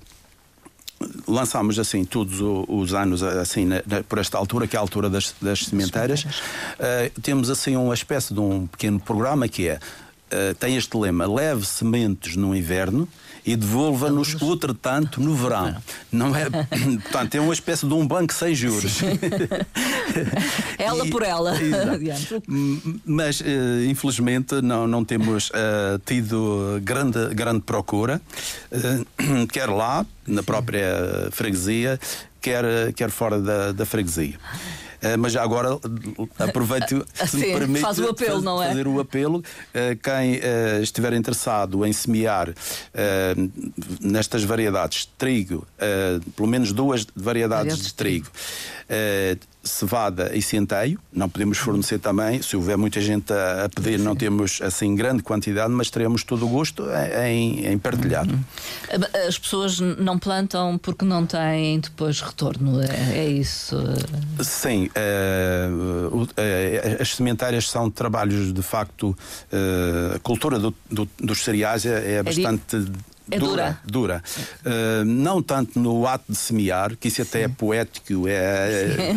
[1.28, 5.11] lançámos assim todos os anos assim na, na, por esta altura que é a altura
[5.11, 9.78] das, das sementeiras uh, temos assim uma espécie de um pequeno programa que é
[10.35, 13.09] uh, tem este lema: leve sementes no inverno
[13.44, 15.77] e devolva-nos outretanto no verão.
[16.11, 16.49] Não é,
[17.03, 19.01] portanto, é uma espécie de um banco sem juros.
[20.79, 21.53] ela e, por ela.
[23.05, 23.44] Mas uh,
[23.87, 28.20] infelizmente não, não temos uh, tido grande, grande procura,
[28.73, 32.01] uh, quer lá, na própria freguesia,
[32.40, 34.38] quer, quer fora da, da freguesia.
[35.04, 35.78] Eh, mas já agora
[36.38, 38.68] aproveito, se Sim, me permite, faz o apelo, faz, não é?
[38.68, 39.44] fazer o apelo.
[39.74, 42.54] Eh, quem eh, estiver interessado em semear
[44.00, 45.66] nestas variedades de trigo,
[46.34, 48.28] pelo menos duas variedades de trigo,
[49.64, 50.98] cevada e centeio.
[51.12, 55.72] Não podemos fornecer também, se houver muita gente a, pedir, não temos assim grande quantidade,
[55.72, 56.85] mas teremos todo o gosto
[57.27, 58.27] em, em partilhar.
[58.27, 58.40] Uhum.
[59.27, 63.77] As pessoas não plantam porque não têm depois retorno, é, é isso?
[64.42, 66.29] Sim, uh, uh,
[67.00, 72.22] as sementárias são trabalhos de facto, uh, a cultura do, do, dos cereais é, é
[72.22, 72.77] bastante.
[73.30, 73.78] É dura.
[73.84, 74.22] Dura.
[74.60, 77.52] Uh, não tanto no ato de semear, que isso até é Sim.
[77.52, 79.14] é poético, é,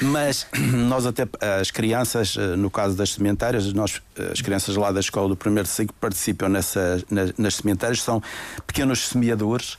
[0.00, 0.46] mas
[0.88, 1.26] nós até,
[1.60, 5.66] as crianças, eh, no caso das sementárias, nós, as crianças lá da escola do primeiro
[5.66, 8.22] ciclo participam nessa, nas, nas sementárias, são
[8.66, 9.78] pequenos semeadores.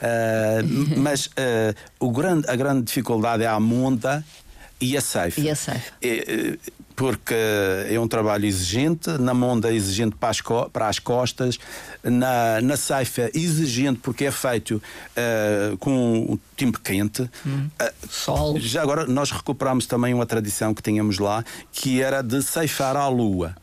[0.00, 4.24] Uh, mas uh, o grande, a grande dificuldade é a monta
[4.82, 5.40] e a ceifa.
[5.40, 5.92] E a ceifa.
[6.02, 6.58] É,
[6.96, 7.34] porque
[7.88, 10.40] é um trabalho exigente, na monda é exigente para as,
[10.72, 11.58] para as costas,
[12.02, 17.22] na, na ceifa exigente porque é feito uh, com o tempo quente.
[17.46, 17.68] Hum.
[17.80, 18.58] Uh, Sol.
[18.58, 23.08] Já agora nós recuperamos também uma tradição que tínhamos lá, que era de ceifar à
[23.08, 23.54] lua.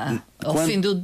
[0.00, 1.02] Ah, ao quando, fim do.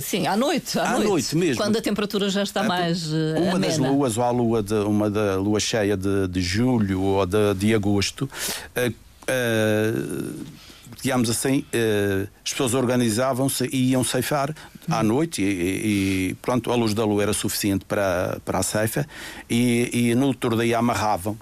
[0.00, 0.76] Sim, à noite.
[0.76, 1.62] À, à noite, noite, mesmo.
[1.62, 3.06] Quando a temperatura já está a, mais.
[3.06, 3.66] Uh, uma amena.
[3.68, 7.54] das luas, ou a lua de, uma da lua cheia de, de julho ou de,
[7.54, 10.46] de agosto, uh, uh,
[11.00, 14.52] digamos assim, uh, as pessoas organizavam-se e iam ceifar
[14.90, 19.06] à noite e, e, pronto, a luz da lua era suficiente para, para a ceifa
[19.48, 21.36] e, e no outro dia amarravam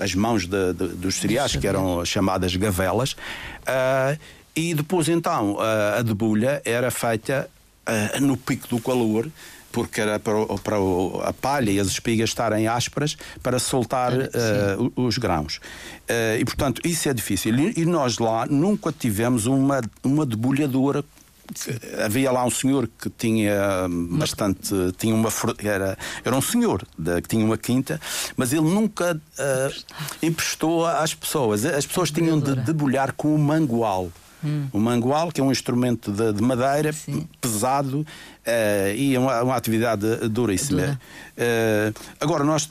[0.00, 4.18] as mãos de, de, dos cereais, que eram chamadas gavelas, uh,
[4.54, 7.48] e depois então a debulha era feita
[8.20, 9.30] no pico do calor
[9.72, 10.76] porque era para, para,
[11.24, 15.56] a palha e as espigas estarem ásperas para soltar uh, os grãos.
[15.56, 17.54] Uh, e, portanto, isso é difícil.
[17.76, 21.02] E, nós lá nunca tivemos uma, uma debulhadora.
[22.04, 27.28] Havia lá um senhor que tinha bastante tinha uma era era um senhor de, que
[27.28, 28.00] tinha uma quinta
[28.38, 30.86] mas ele nunca uh, emprestou.
[30.86, 31.66] às pessoas.
[31.66, 34.10] As pessoas tinham de debulhar com o mangual
[34.44, 34.68] Hum.
[34.72, 37.28] O mangual, que é um instrumento de, de madeira Sim.
[37.40, 41.00] pesado uh, e é uma, uma atividade duríssima.
[41.36, 42.68] Uh, agora, nós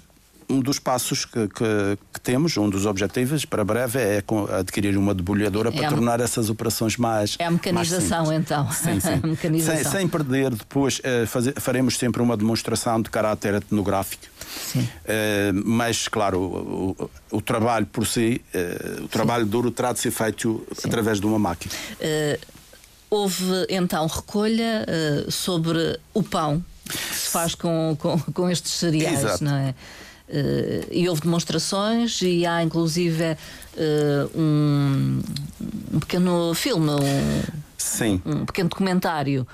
[0.52, 4.24] um dos passos que, que, que, temos, um dos objetivos para breve é
[4.60, 7.36] adquirir uma debulhadora é para tornar essas operações mais.
[7.40, 8.70] É a mecanização, então.
[8.72, 9.22] Sim, sim.
[9.24, 9.84] mecanização.
[9.84, 14.26] Sem, sem, perder, depois uh, fazer, faremos sempre uma demonstração de caráter etnográfico.
[14.72, 14.82] Sim.
[14.82, 14.88] Uh,
[15.66, 16.96] mas, claro, o,
[17.32, 19.50] o, o, trabalho por si, uh, o trabalho sim.
[19.50, 20.88] duro terá de ser feito sim.
[20.88, 21.74] através de uma máquina.
[23.10, 24.86] houve então recolha
[25.30, 29.44] sobre o pão que se faz com, com, com estes cereais, Exato.
[29.44, 29.74] não é?
[30.30, 35.22] Uh, e houve demonstrações e há inclusive uh, um,
[35.94, 39.46] um, pequeno filme, um, um pequeno documentário,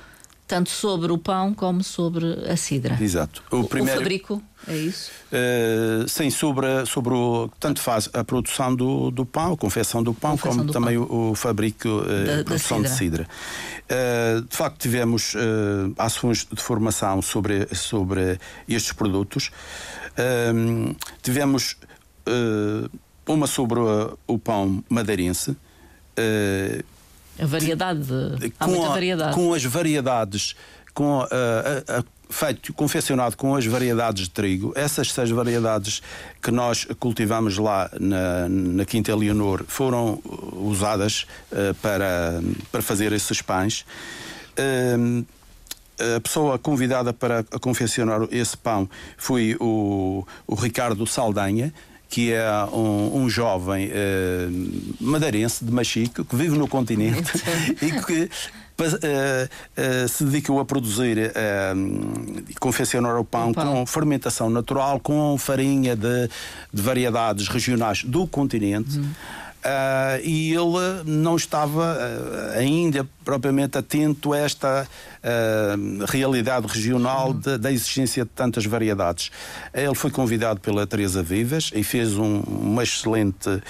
[0.48, 2.98] tanto sobre o pão como sobre a cidra.
[3.02, 3.44] Exato.
[3.52, 4.00] O, primeiro...
[4.00, 5.12] o fabrico, é isso?
[5.32, 7.50] Uh, sim, sobre, sobre o.
[7.60, 10.98] Tanto faz a produção do, do pão, a confecção do pão, confecção como do também
[10.98, 11.08] pão.
[11.08, 13.28] O, o, fabrico, uh, a produção de cidra.
[13.90, 15.36] Uh, de facto, tivemos
[15.98, 18.40] ações de formação sobre, sobre
[18.70, 19.52] estes produtos
[21.22, 21.78] tivemos
[22.28, 22.90] uh,
[23.28, 23.80] uma sobre
[24.26, 25.56] o pão madeirense.
[27.40, 28.02] a variedade,
[28.40, 29.36] de, com, a, variedade.
[29.36, 30.56] com as variedades,
[30.94, 34.74] com a, a, a feito, confeccionado com as variedades de trigo.
[34.76, 36.02] Essas seis variedades
[36.42, 40.22] que nós cultivamos lá na, na Quinta Leonor foram
[40.54, 42.42] usadas uh, para,
[42.72, 43.86] para fazer esses pães.
[46.00, 51.74] A pessoa convidada para confeccionar esse pão foi o, o Ricardo Saldanha,
[52.10, 57.32] que é um, um jovem uh, madeirense de Machico que vive no continente
[57.82, 58.30] e que
[58.84, 64.50] uh, uh, se dedicam a produzir e uh, confeccionar o pão, o pão, com fermentação
[64.50, 66.30] natural, com farinha de,
[66.72, 68.98] de variedades regionais do continente.
[68.98, 69.10] Uhum.
[69.68, 77.58] Uh, e ele não estava uh, ainda propriamente atento a esta uh, realidade regional de,
[77.58, 79.30] da existência de tantas variedades.
[79.74, 83.62] Ele foi convidado pela Teresa Vivas e fez um, uma excelente,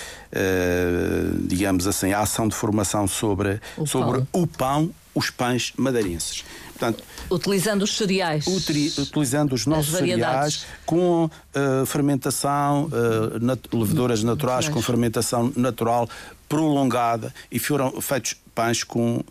[1.47, 4.43] digamos assim, ação de formação sobre o sobre pão.
[4.43, 6.45] o pão, os pães madeirenses.
[6.78, 8.45] Portanto, utilizando os cereais.
[8.45, 16.07] Utilizando os nossos cereais com uh, fermentação, uh, nat leveduras naturais com fermentação natural
[16.47, 19.23] prolongada e foram feitos pães com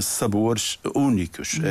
[0.00, 1.54] sabores únicos.
[1.54, 1.62] Uhum.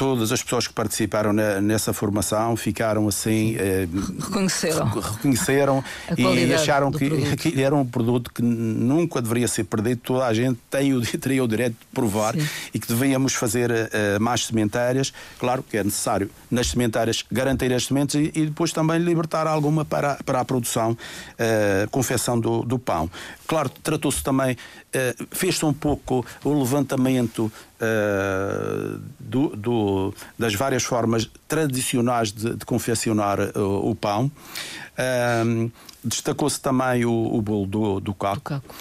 [0.00, 3.56] Eh, todas as pessoas que participaram nessa formação ficaram assim.
[3.58, 3.86] Eh,
[4.18, 4.86] reconheceram.
[4.86, 5.84] Reconheceram
[6.16, 10.00] e acharam que aquilo era um produto que nunca deveria ser perdido.
[10.02, 12.48] Toda a gente tem o, teria o direito de provar Sim.
[12.72, 15.12] e que devíamos fazer eh, mais sementárias.
[15.38, 19.84] Claro que é necessário nas sementárias garantir as sementes e, e depois também libertar alguma
[19.84, 20.96] para, para a produção,
[21.90, 23.10] confecção do, do pão.
[23.46, 24.56] Claro, tratou-se também,
[25.30, 33.38] fez-se um pouco o levantamento uh, do, do, das várias formas tradicionais de, de confeccionar
[33.40, 34.30] uh, o pão.
[34.98, 35.70] Uh,
[36.02, 38.36] Destacou-se também o, o bolo do, do caco.
[38.36, 38.74] Do caco.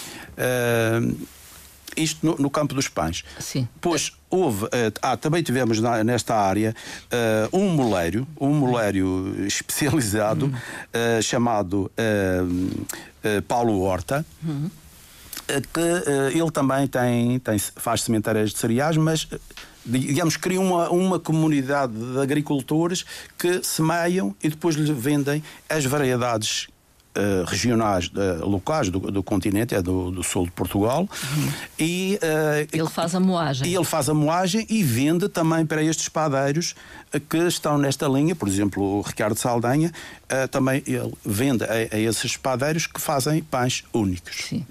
[1.98, 3.26] isto no, no, campo dos pães.
[3.40, 3.68] Sim.
[3.82, 4.68] Pois houve.
[5.02, 6.74] ah, também tivemos na, nesta área
[7.52, 11.22] um moleiro, um moleiro especializado uhum.
[11.22, 11.92] chamado
[13.50, 14.26] Paulo Horta.
[14.42, 14.70] Uhum
[15.74, 19.38] que uh, ele também tem, tem, faz sementárias de cereais, mas eh,
[19.86, 23.06] digamos, cria uma, uma comunidade de agricultores
[23.38, 26.68] que semeiam e depois lhe vendem as variedades
[27.18, 31.02] Uh, regionais uh, locais do, do, continente, é do, do, sul de Portugal.
[31.02, 31.52] Uhum.
[31.80, 33.68] E, uh, ele faz a moagem.
[33.68, 36.76] E ele faz a moagem e vende também para estes padeiros
[37.28, 38.36] que estão nesta linha.
[38.36, 39.92] Por exemplo, o Ricardo Saldanha
[40.52, 44.46] também ele vende a, a esses padeiros que fazem pães únicos.
[44.48, 44.64] Sim.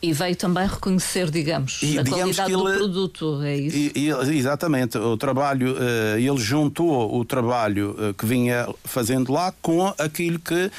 [0.00, 3.76] E veio também reconhecer, digamos, e, a digamos qualidade ele, do produto, é isso?
[3.76, 9.52] E, e, exatamente, o trabalho, uh, ele juntou o trabalho uh, que vinha fazendo lá
[9.60, 10.70] com aquilo que,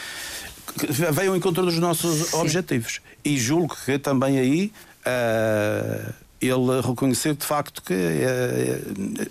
[0.80, 2.38] que veio ao encontro dos nossos Sim.
[2.38, 3.02] objetivos.
[3.26, 4.72] E julgo que também aí.
[5.06, 8.82] Uh, ele reconheceu de facto que é,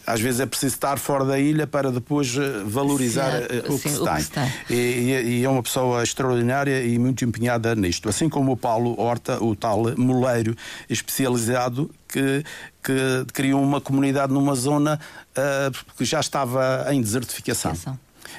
[0.06, 2.34] às vezes é preciso estar fora da ilha para depois
[2.66, 4.52] valorizar sim, o, que sim, o, que se tem.
[4.68, 8.08] E, e, é uma pessoa extraordinária e muito empenhada nisto.
[8.08, 10.54] Assim como o Paulo Horta, o tal moleiro
[10.88, 12.44] especializado que,
[12.82, 14.98] que criou uma comunidade numa zona
[15.30, 17.76] uh, que já estava em desertificação.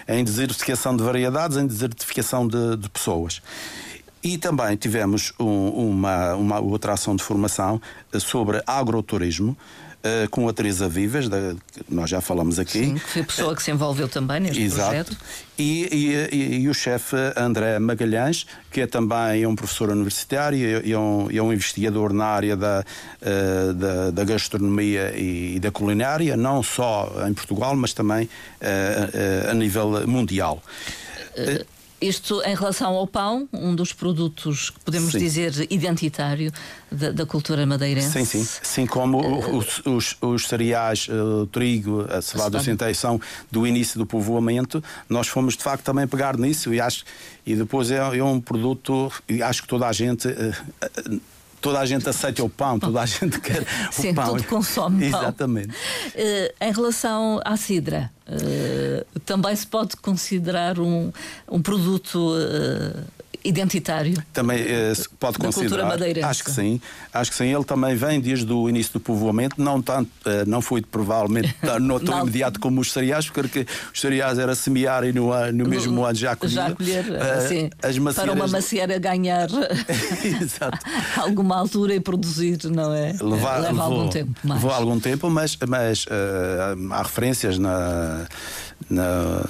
[0.08, 3.42] Em desertificação de variedades, em desertificação de, de pessoas.
[4.24, 9.58] E também tivemos um, uma, uma outra ação de formação eh, sobre agroturismo.
[10.00, 11.54] Uh, com a Teresa Vivas, da,
[11.90, 12.86] nós já falamos aqui.
[12.86, 14.88] Sim, que foi a pessoa que se envolveu também neste Exato.
[14.88, 15.18] projeto.
[15.58, 20.98] E, e, e, o chefe André Magalhães, que é também um professor universitário e é
[20.98, 22.86] um, é um investigador na área da,
[23.22, 29.54] uh, da, da, gastronomia e, da culinária, não só em Portugal, mas também uh, a
[29.54, 30.64] nível mundial.
[32.02, 35.20] Isto em relação ao pão, um dos produtos que podemos sim.
[35.20, 36.52] dizer identitário
[36.92, 38.12] da, da, cultura madeirense.
[38.12, 38.48] Sim, sim.
[38.64, 43.20] Sim, como uh, os, os, os, cereais, eh, o trigo, a cevada o centeio são
[43.52, 47.04] do início do povoamento, nós fomos de facto também pegar nisso e acho
[47.46, 50.28] e depois é, é um produto, e acho que toda a gente.
[50.28, 51.22] Uh,
[51.62, 54.38] toda a gente aceita o pão, toda a gente quer Sim, o pão.
[54.38, 55.22] Sim, consome pão.
[55.22, 55.70] Exatamente.
[55.70, 61.12] Uh, em relação à cidra, uh, também se pode considerar um,
[61.48, 64.22] um produto uh, identitário.
[64.34, 65.98] Também uh, pode da considerar.
[65.98, 66.82] Cultura acho que sim.
[67.14, 67.54] Acho que sim.
[67.54, 72.00] Ele também vem desde o início do povoamento, não tanto, uh, não foi provavelmente no
[72.00, 76.16] tão imediato como os cereais, porque os cereais era semear e no, no mesmo ano
[76.16, 76.54] já colher.
[76.54, 77.70] Já colher, uh, sim.
[77.82, 78.36] As macieiras...
[78.36, 79.48] Para uma macieira ganhar
[81.18, 83.14] alguma altura e produzir, não é?
[83.22, 84.32] Levar, Leva levou, algum tempo.
[84.44, 84.62] Mais.
[84.62, 86.06] Levou algum tempo, mas, mas
[86.92, 88.28] há referências na
[88.90, 89.44] na,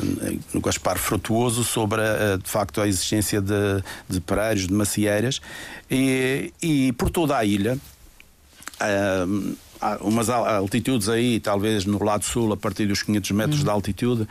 [0.54, 5.42] no Gaspar Frutuoso sobre a, de facto a existência de, de, pareiros, de macieiras,
[5.90, 7.78] e, e por toda a ilha.
[8.82, 13.66] Uh, há umas altitudes aí, talvez no lado sul, a partir dos 500 metros uhum.
[13.66, 14.28] de altitude, uh,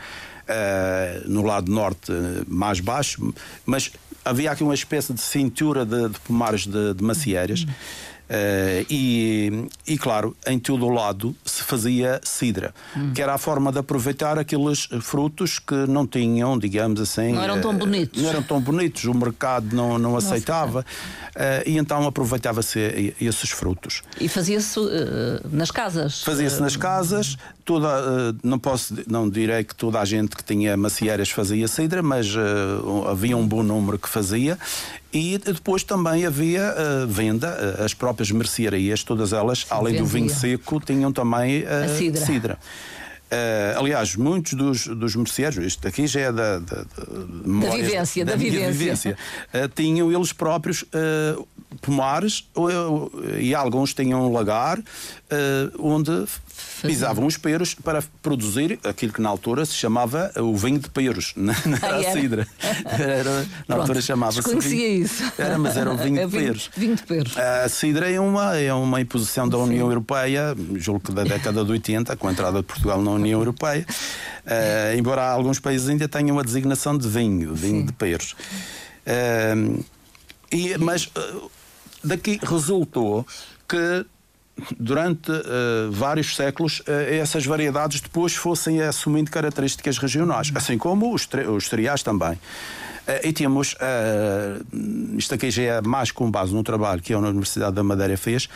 [1.29, 2.11] no lado norte,
[2.47, 3.33] mais baixo,
[3.65, 3.91] mas
[4.23, 7.61] havia aqui uma espécie de cintura de, de pomares de, de macieiras.
[7.61, 7.69] Uhum.
[8.29, 13.11] Uh, e, e, claro, em todo o lado se fazia cidra, hum.
[13.11, 17.33] que era a forma de aproveitar aqueles frutos que não tinham, digamos assim.
[17.33, 18.21] Não eram tão eh, bonitos.
[18.21, 20.85] Não eram tão bonitos, o mercado não, não aceitava.
[21.35, 24.03] Uh, e então aproveitava-se esses frutos.
[24.21, 24.85] E fazia-se uh,
[25.51, 26.21] nas casas?
[26.21, 31.31] Fazia-se nas casas, toda, não posso, não direi que toda a gente que tinha macieiras
[31.31, 32.27] fazia cidra, mas
[33.09, 34.57] havia um bom número que fazia
[35.11, 40.01] e depois também havia uh, venda, uh, as próprias mercearias, todas elas, Sim, além vendia.
[40.01, 42.25] do vinho seco, tinham também uh, a cidra.
[42.25, 42.59] cidra.
[43.31, 48.25] Uh, aliás, muitos dos, dos merceários, isto aqui já é da, da, da, da vivência,
[48.25, 48.71] da, da vivência.
[48.71, 49.17] vivência
[49.53, 51.47] uh, tinham eles próprios uh,
[51.79, 52.49] pomares
[53.39, 54.79] e alguns tinham um lagar
[55.77, 56.25] onde
[56.81, 61.33] pisavam os peros para produzir aquilo que na altura se chamava o vinho de peros,
[61.37, 62.47] na, na ah, cidra.
[62.85, 64.41] Era, na altura chamava-se.
[64.41, 65.23] Conhecia isso.
[65.37, 66.69] Era, mas era o vinho é de peros.
[66.75, 67.37] Vinho de peros.
[67.37, 69.91] A cidra é uma, é uma imposição da União Sim.
[69.91, 73.85] Europeia, julgo que da década de 80, com a entrada de Portugal na União Europeia.
[74.45, 77.85] Uh, embora alguns países ainda tenham a designação de vinho, vinho Sim.
[77.85, 78.35] de peros.
[79.05, 79.83] Uh,
[80.51, 81.51] e, mas uh,
[82.03, 83.25] daqui resultou
[83.67, 84.05] que
[84.79, 91.27] durante uh, vários séculos, uh, essas variedades depois fossem assumindo características regionais, assim como os,
[91.55, 92.33] os cereais também.
[92.33, 93.75] Uh, e temos,
[95.17, 98.47] isto aqui já é mais com base num trabalho que a Universidade da Madeira fez,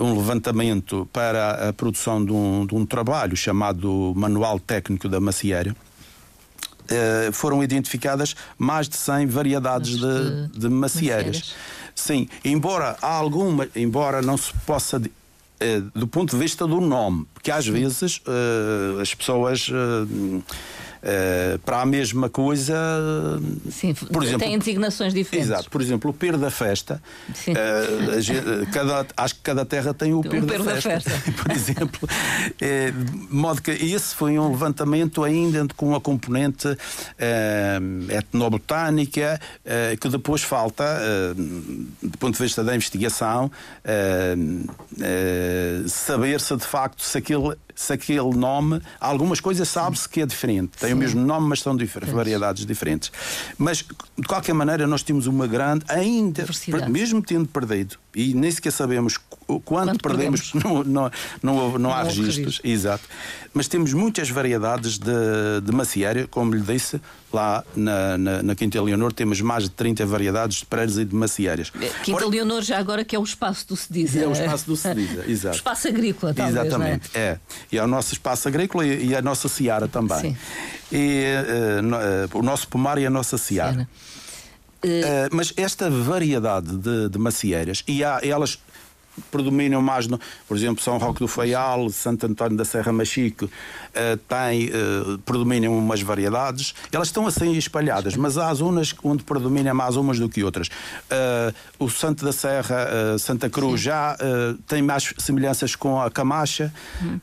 [0.00, 5.74] um levantamento para a produção de um, de um trabalho chamado Manual Técnico da Macieira.
[7.32, 11.54] foram identificadas mais de 100 variedades de, de macieiras.
[11.96, 15.00] Sim, embora há alguma, embora não se possa
[15.58, 20.44] eh, do ponto de vista do nome, porque às vezes uh, as pessoas uh,
[21.06, 22.74] uh, para a mesma coisa.
[23.70, 25.50] Sim, por exemplo, têm designações diferentes.
[25.50, 25.70] Exato.
[25.70, 27.00] Por exemplo, o Per da Festa.
[27.30, 31.10] Uh, cada, acho que cada terra tem o Per, da, da, Festa.
[31.42, 32.08] por exemplo.
[32.60, 32.92] É,
[33.30, 36.76] modo que esse foi um levantamento ainda com uma componente uh,
[38.10, 39.40] etnobotânica
[40.00, 40.84] que depois falta,
[42.02, 43.50] do ponto de vista da investigação,
[45.86, 50.88] saber-se de facto se aquele se aquele nome, algumas coisas sabe-se que é diferente, tem
[50.88, 50.94] Sim.
[50.94, 53.12] o mesmo nome, mas são diferentes, variedades diferentes.
[53.58, 53.84] Mas,
[54.18, 56.46] de qualquer maneira, nós temos uma grande, ainda,
[56.88, 61.10] mesmo tendo perdido, e nem sequer sabemos quanto, quanto perdemos, não, não,
[61.42, 62.60] não, não, há registros.
[62.64, 63.04] Exato.
[63.52, 67.00] Mas temos muitas variedades de, de macieira, como lhe disse,
[67.36, 71.14] lá na, na, na, Quinta Leonor temos mais de 30 variedades de pereiros e de
[71.14, 71.70] macieiras.
[71.80, 74.20] É, Quinta Ora, Leonor já agora que é o espaço do Sediza.
[74.20, 75.54] É o espaço do Sediza, exato.
[75.54, 77.20] O espaço agrícola, talvez, Exatamente, é?
[77.20, 77.40] é?
[77.70, 80.20] E é o nosso espaço agrícola e, e a nossa seara também.
[80.20, 80.36] Sim.
[80.90, 81.24] E
[81.82, 83.86] uh, uh, o nosso pomar e a nossa seara.
[84.84, 88.58] Uh, mas esta variedade de, de macieiras, e há, elas
[89.30, 93.50] predominam mais, no, por exemplo, São Roque do Faial, Santo António da Serra Machique, uh,
[94.28, 99.96] tem, uh, predominam umas variedades, elas estão assim espalhadas, mas há zonas onde predominam mais
[99.96, 100.68] umas do que outras.
[100.68, 103.86] Uh, o Santo da Serra, Santa Cruz, Sim.
[103.86, 104.16] já
[104.66, 106.72] tem mais semelhanças com a Camacha.
[107.02, 107.20] Hum.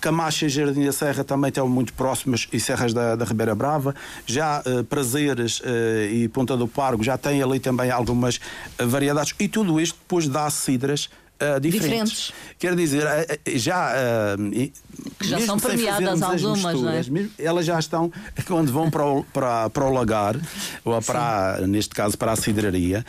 [0.00, 3.94] Camacha e Jardim da Serra também estão muito próximas e Serras da, da Ribeira Brava.
[4.26, 5.64] Já uh, Prazeres uh,
[6.10, 9.34] e Ponta do Pargo já têm ali também algumas uh, variedades.
[9.40, 11.08] E tudo isto depois dá cidras
[11.40, 11.80] uh, diferentes.
[11.80, 12.32] diferentes.
[12.58, 13.92] Quer dizer, uh, já.
[14.36, 14.72] Uh,
[15.20, 17.02] já são premiadas algumas, não é?
[17.08, 18.10] Mesmo, elas já estão,
[18.46, 20.36] quando vão para o, para, para o lagar,
[20.84, 23.04] ou para, neste caso para a cidraria,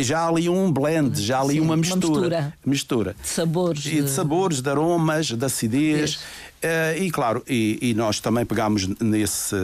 [0.00, 2.06] já há ali um blend, já há ali Sim, uma mistura.
[2.06, 2.54] Uma mistura.
[2.66, 3.16] mistura.
[3.20, 3.86] De sabores.
[3.86, 6.18] E de sabores, de aromas, de acidez.
[6.58, 9.54] Uh, e claro, e, e, nós também pegamos nesse,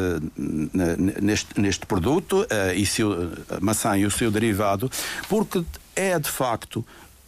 [1.21, 4.89] neste, neste produto, uh, e seu, maçã e o seu derivado,
[5.29, 5.65] porque
[5.97, 6.85] é de facto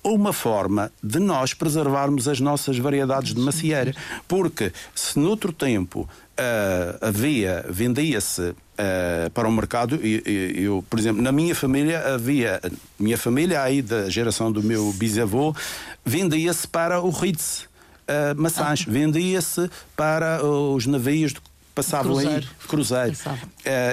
[0.07, 3.95] uma forma de nós preservarmos as nossas variedades de macieira.
[4.29, 10.23] Porque se noutro tempo uh, havia, vendia-se uh, para o mercado, e,
[10.57, 12.61] eu, por exemplo, na minha família havia,
[12.99, 15.55] minha família aí da geração do meu bisavô,
[16.05, 17.67] vendia-se para o Ritz.
[18.09, 18.91] Uh, maçãs, ah.
[18.91, 21.41] vendia-se para os navios que
[21.75, 22.47] passavam cruzeiro.
[22.47, 23.13] aí, cruzeiro.
[23.13, 23.37] Uh,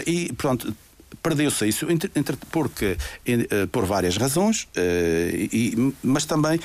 [0.05, 0.75] e pronto,
[1.23, 1.87] perdeu-se isso,
[2.51, 5.49] porque, eh, por várias razões, eh,
[6.03, 6.59] mas também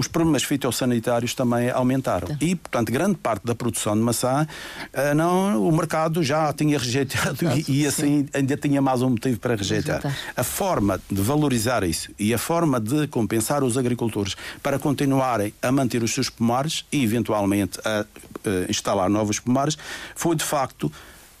[0.00, 2.28] os problemas fitossanitários também aumentaram.
[2.28, 2.36] Tá.
[2.40, 4.46] E, portanto, grande parte da produção de maçã,
[4.94, 7.36] uh, não, o mercado já tinha rejeitado
[7.68, 10.00] e, e, assim ainda tinha mais um motivo para rejeitar.
[10.34, 15.70] A forma de valorizar isso e a forma de compensar os agricultores para continuarem a
[15.70, 19.76] manter os seus pomares e, eventualmente, a uh, instalar novos pomares
[20.14, 20.90] foi, de facto,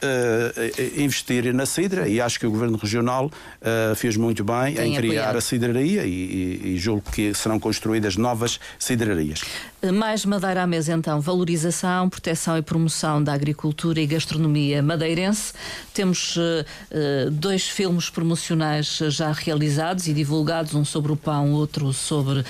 [0.02, 4.92] uh, investir na cidra e acho que o Governo Regional uh, fez muito bem Tem
[4.92, 5.36] em criar apoiado.
[5.36, 9.42] a cidraria e, e, e julgo que serão construídas novas cidrarias.
[9.82, 11.22] Mais madeira à mesa, então.
[11.22, 15.54] Valorização, proteção e promoção da agricultura e gastronomia madeirense.
[15.94, 22.40] Temos uh, dois filmes promocionais já realizados e divulgados, um sobre o pão, outro sobre
[22.40, 22.44] uh,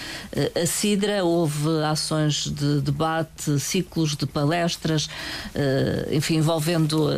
[0.61, 1.25] a cidra.
[1.25, 7.11] Houve ações de debate, ciclos de palestras, uh, enfim, envolvendo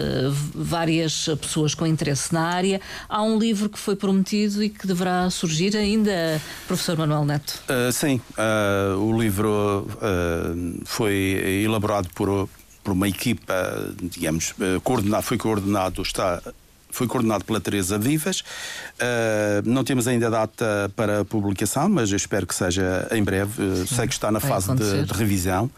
[0.55, 2.83] várias pessoas com interesse na área.
[3.09, 7.63] Há um livro que foi prometido e que deverá surgir ainda, professor Manuel Neto.
[7.93, 8.21] sim,
[8.99, 9.87] o livro
[10.85, 12.49] foi elaborado por,
[12.83, 13.55] por uma equipa,
[14.01, 16.43] digamos, uh, coordenado, foi coordenado, está
[16.93, 18.41] foi coordenado pela Teresa Vivas.
[18.41, 23.61] Uh, não temos ainda data para publicação, mas eu espero que seja em breve.
[23.61, 25.71] Uh, sei que está na fase de, de, revisão.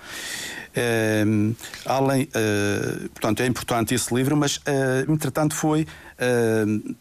[0.76, 1.54] Uh,
[1.86, 2.28] além,
[3.14, 4.60] portanto, é importante esse livro, mas
[5.08, 5.86] entretanto foi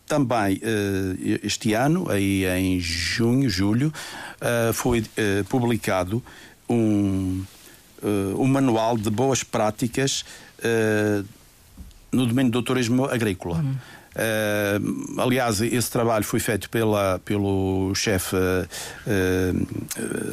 [0.05, 0.61] também
[1.41, 3.91] este ano, aí em junho, julho,
[4.73, 5.03] foi
[5.49, 6.23] publicado
[6.73, 7.45] um,
[8.03, 10.23] uh, um manual de boas práticas
[10.59, 11.25] uh,
[12.11, 13.63] no domínio do turismo agrícola.
[14.13, 18.35] Uh, aliás, esse trabalho foi feito pela, pelo chefe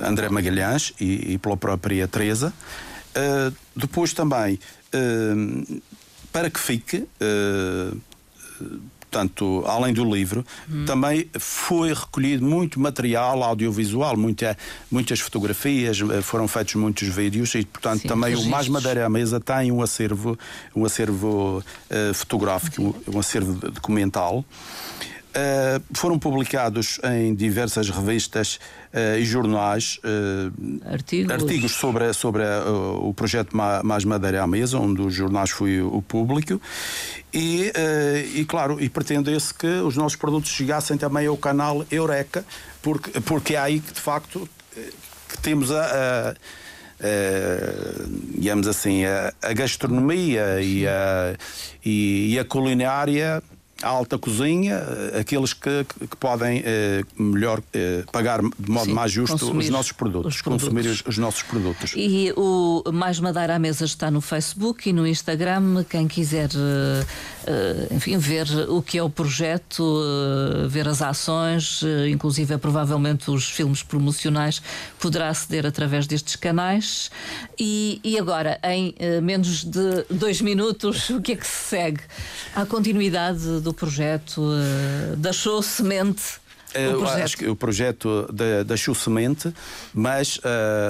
[0.07, 2.53] André Magalhães e, e, pela própria Teresa.
[3.75, 4.59] Depois também,
[6.31, 7.07] para que fique
[9.11, 10.85] portanto, além do livro, hum.
[10.85, 14.57] também foi recolhido muito material audiovisual, muita,
[14.91, 19.09] muitas fotografias, eh, foram feitos muitos vídeos e, portanto, Sim, também o Mais Madeira à
[19.09, 20.39] Mesa tem um acervo,
[20.75, 24.45] um acervo uh, fotográfico, um acervo documental.
[25.31, 28.59] Uh, foram publicados em diversas revistas
[28.93, 31.33] uh, e jornais uh, artigos.
[31.33, 31.73] artigos.
[31.73, 32.43] sobre, sobre
[33.01, 36.61] o projeto Mais Madeira à Mesa, um dos jornais foi o Público.
[37.33, 37.73] E,
[38.35, 42.45] e claro, e pretende-se que os nossos produtos chegassem também ao canal Eureka,
[42.83, 44.49] porque, porque é aí que de facto
[45.29, 46.35] que temos a, a
[47.01, 51.35] Uh, digamos assim, a, a gastronomia e a,
[51.83, 53.43] e, e a culinária
[53.83, 54.83] a alta cozinha,
[55.19, 59.93] aqueles que, que podem eh, melhor eh, pagar de modo Sim, mais justo os nossos
[59.93, 60.69] produtos, os produtos.
[60.69, 61.93] consumir os, os, nossos produtos.
[61.97, 65.85] E o Mais Madeira à Mesa está no Facebook e no Instagram.
[65.89, 67.05] Quem quiser, eh,
[67.91, 70.03] enfim, ver o que é o projeto,
[70.65, 74.63] eh, ver as ações, eh, inclusive provavelmente os filmes promocionais,
[74.99, 77.11] poderá aceder através destes canais.
[77.59, 82.01] E, e agora, em menos de dois minutos, o que é que se segue?
[82.55, 85.33] Há continuidade do projeto uh, da
[86.73, 87.19] Show Semente?
[87.19, 88.27] Eu acho que o projeto
[88.77, 89.53] Chu Semente,
[89.93, 90.41] mas uh,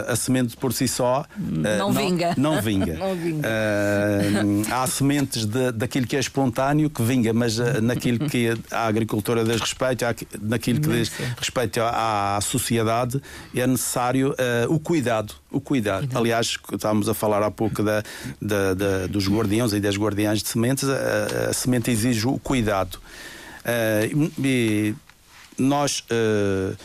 [0.09, 2.35] a semente por si só uh, não, vinga.
[2.37, 2.95] Não vinga.
[2.99, 3.49] não vinga.
[3.49, 9.45] Uh, há sementes de, daquilo que é espontâneo que vinga, mas naquilo que a agricultura
[9.45, 10.05] diz respeito,
[10.41, 13.21] naquilo que diz respeito à, à sociedade,
[13.55, 14.35] é necessário
[14.69, 15.35] o cuidado.
[15.51, 16.01] O cuidado.
[16.01, 16.19] cuidado.
[16.19, 18.03] Aliás, estávamos a falar há pouco da,
[18.41, 22.99] da, da, dos guardiões e das guardiãs de sementes, a, a semente exige o cuidado.
[24.39, 24.95] E
[25.61, 26.01] nós.
[26.11, 26.77] Uh,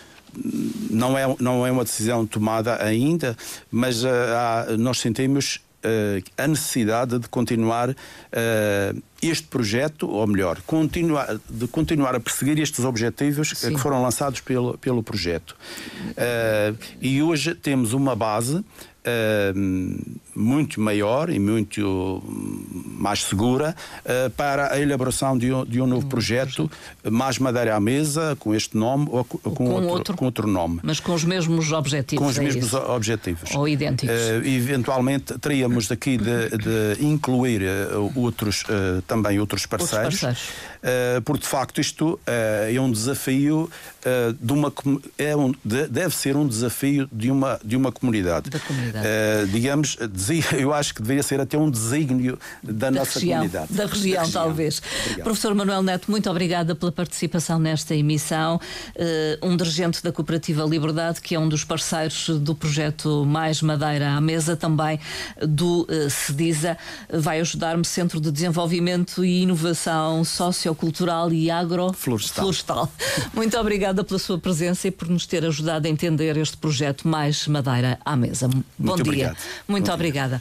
[0.89, 3.38] não é, não é uma decisão tomada ainda,
[3.71, 7.95] mas uh, há, nós sentimos uh, a necessidade de continuar uh,
[9.21, 13.73] este projeto, ou melhor, continuar, de continuar a perseguir estes objetivos Sim.
[13.73, 15.55] que foram lançados pelo, pelo projeto.
[17.01, 18.63] e hoje temos uma base
[19.06, 22.24] uh, muito maior e muito
[22.97, 26.70] mais segura uh, para a elaboração de um, de um novo projeto,
[27.10, 30.80] mais madeira à mesa, com este nome ou com, com outro, outro, com outro nome.
[30.84, 32.24] Mas com os mesmos objetivos.
[32.24, 32.78] Com os é mesmos isso?
[32.78, 33.53] objetivos.
[33.56, 34.16] Ou idênticos.
[34.16, 37.62] Uh, eventualmente teríamos aqui de, de incluir
[38.16, 38.64] outros,
[39.08, 40.74] também outros parceiros, outros parceiros.
[41.23, 43.69] Porque de facto isto é um desafio
[44.39, 44.71] de uma
[45.17, 48.49] é um, deve ser um desafio de uma de uma comunidade.
[48.49, 49.07] Da comunidade.
[49.51, 49.97] Digamos,
[50.57, 53.73] eu acho que deveria ser até um desígnio da, da nossa região, comunidade.
[53.73, 54.81] Da região, da região talvez.
[55.01, 55.23] Obrigado.
[55.23, 58.59] Professor Manuel Neto, muito obrigada pela participação nesta emissão.
[59.41, 64.21] Um dirigente da Cooperativa Liberdade, que é um dos parceiros do projeto Mais Madeira à
[64.21, 64.99] Mesa, também
[65.41, 66.77] do uh, CEDISA,
[67.11, 70.74] vai ajudar-me Centro de Desenvolvimento e Inovação Sociocultural
[71.32, 72.91] e Agroflorestal.
[73.34, 77.47] Muito obrigada pela sua presença e por nos ter ajudado a entender este projeto Mais
[77.47, 78.47] Madeira à Mesa.
[78.47, 79.11] Bom Muito dia.
[79.11, 79.38] Obrigado.
[79.67, 80.28] Muito Bom obrigada.
[80.28, 80.34] Dia.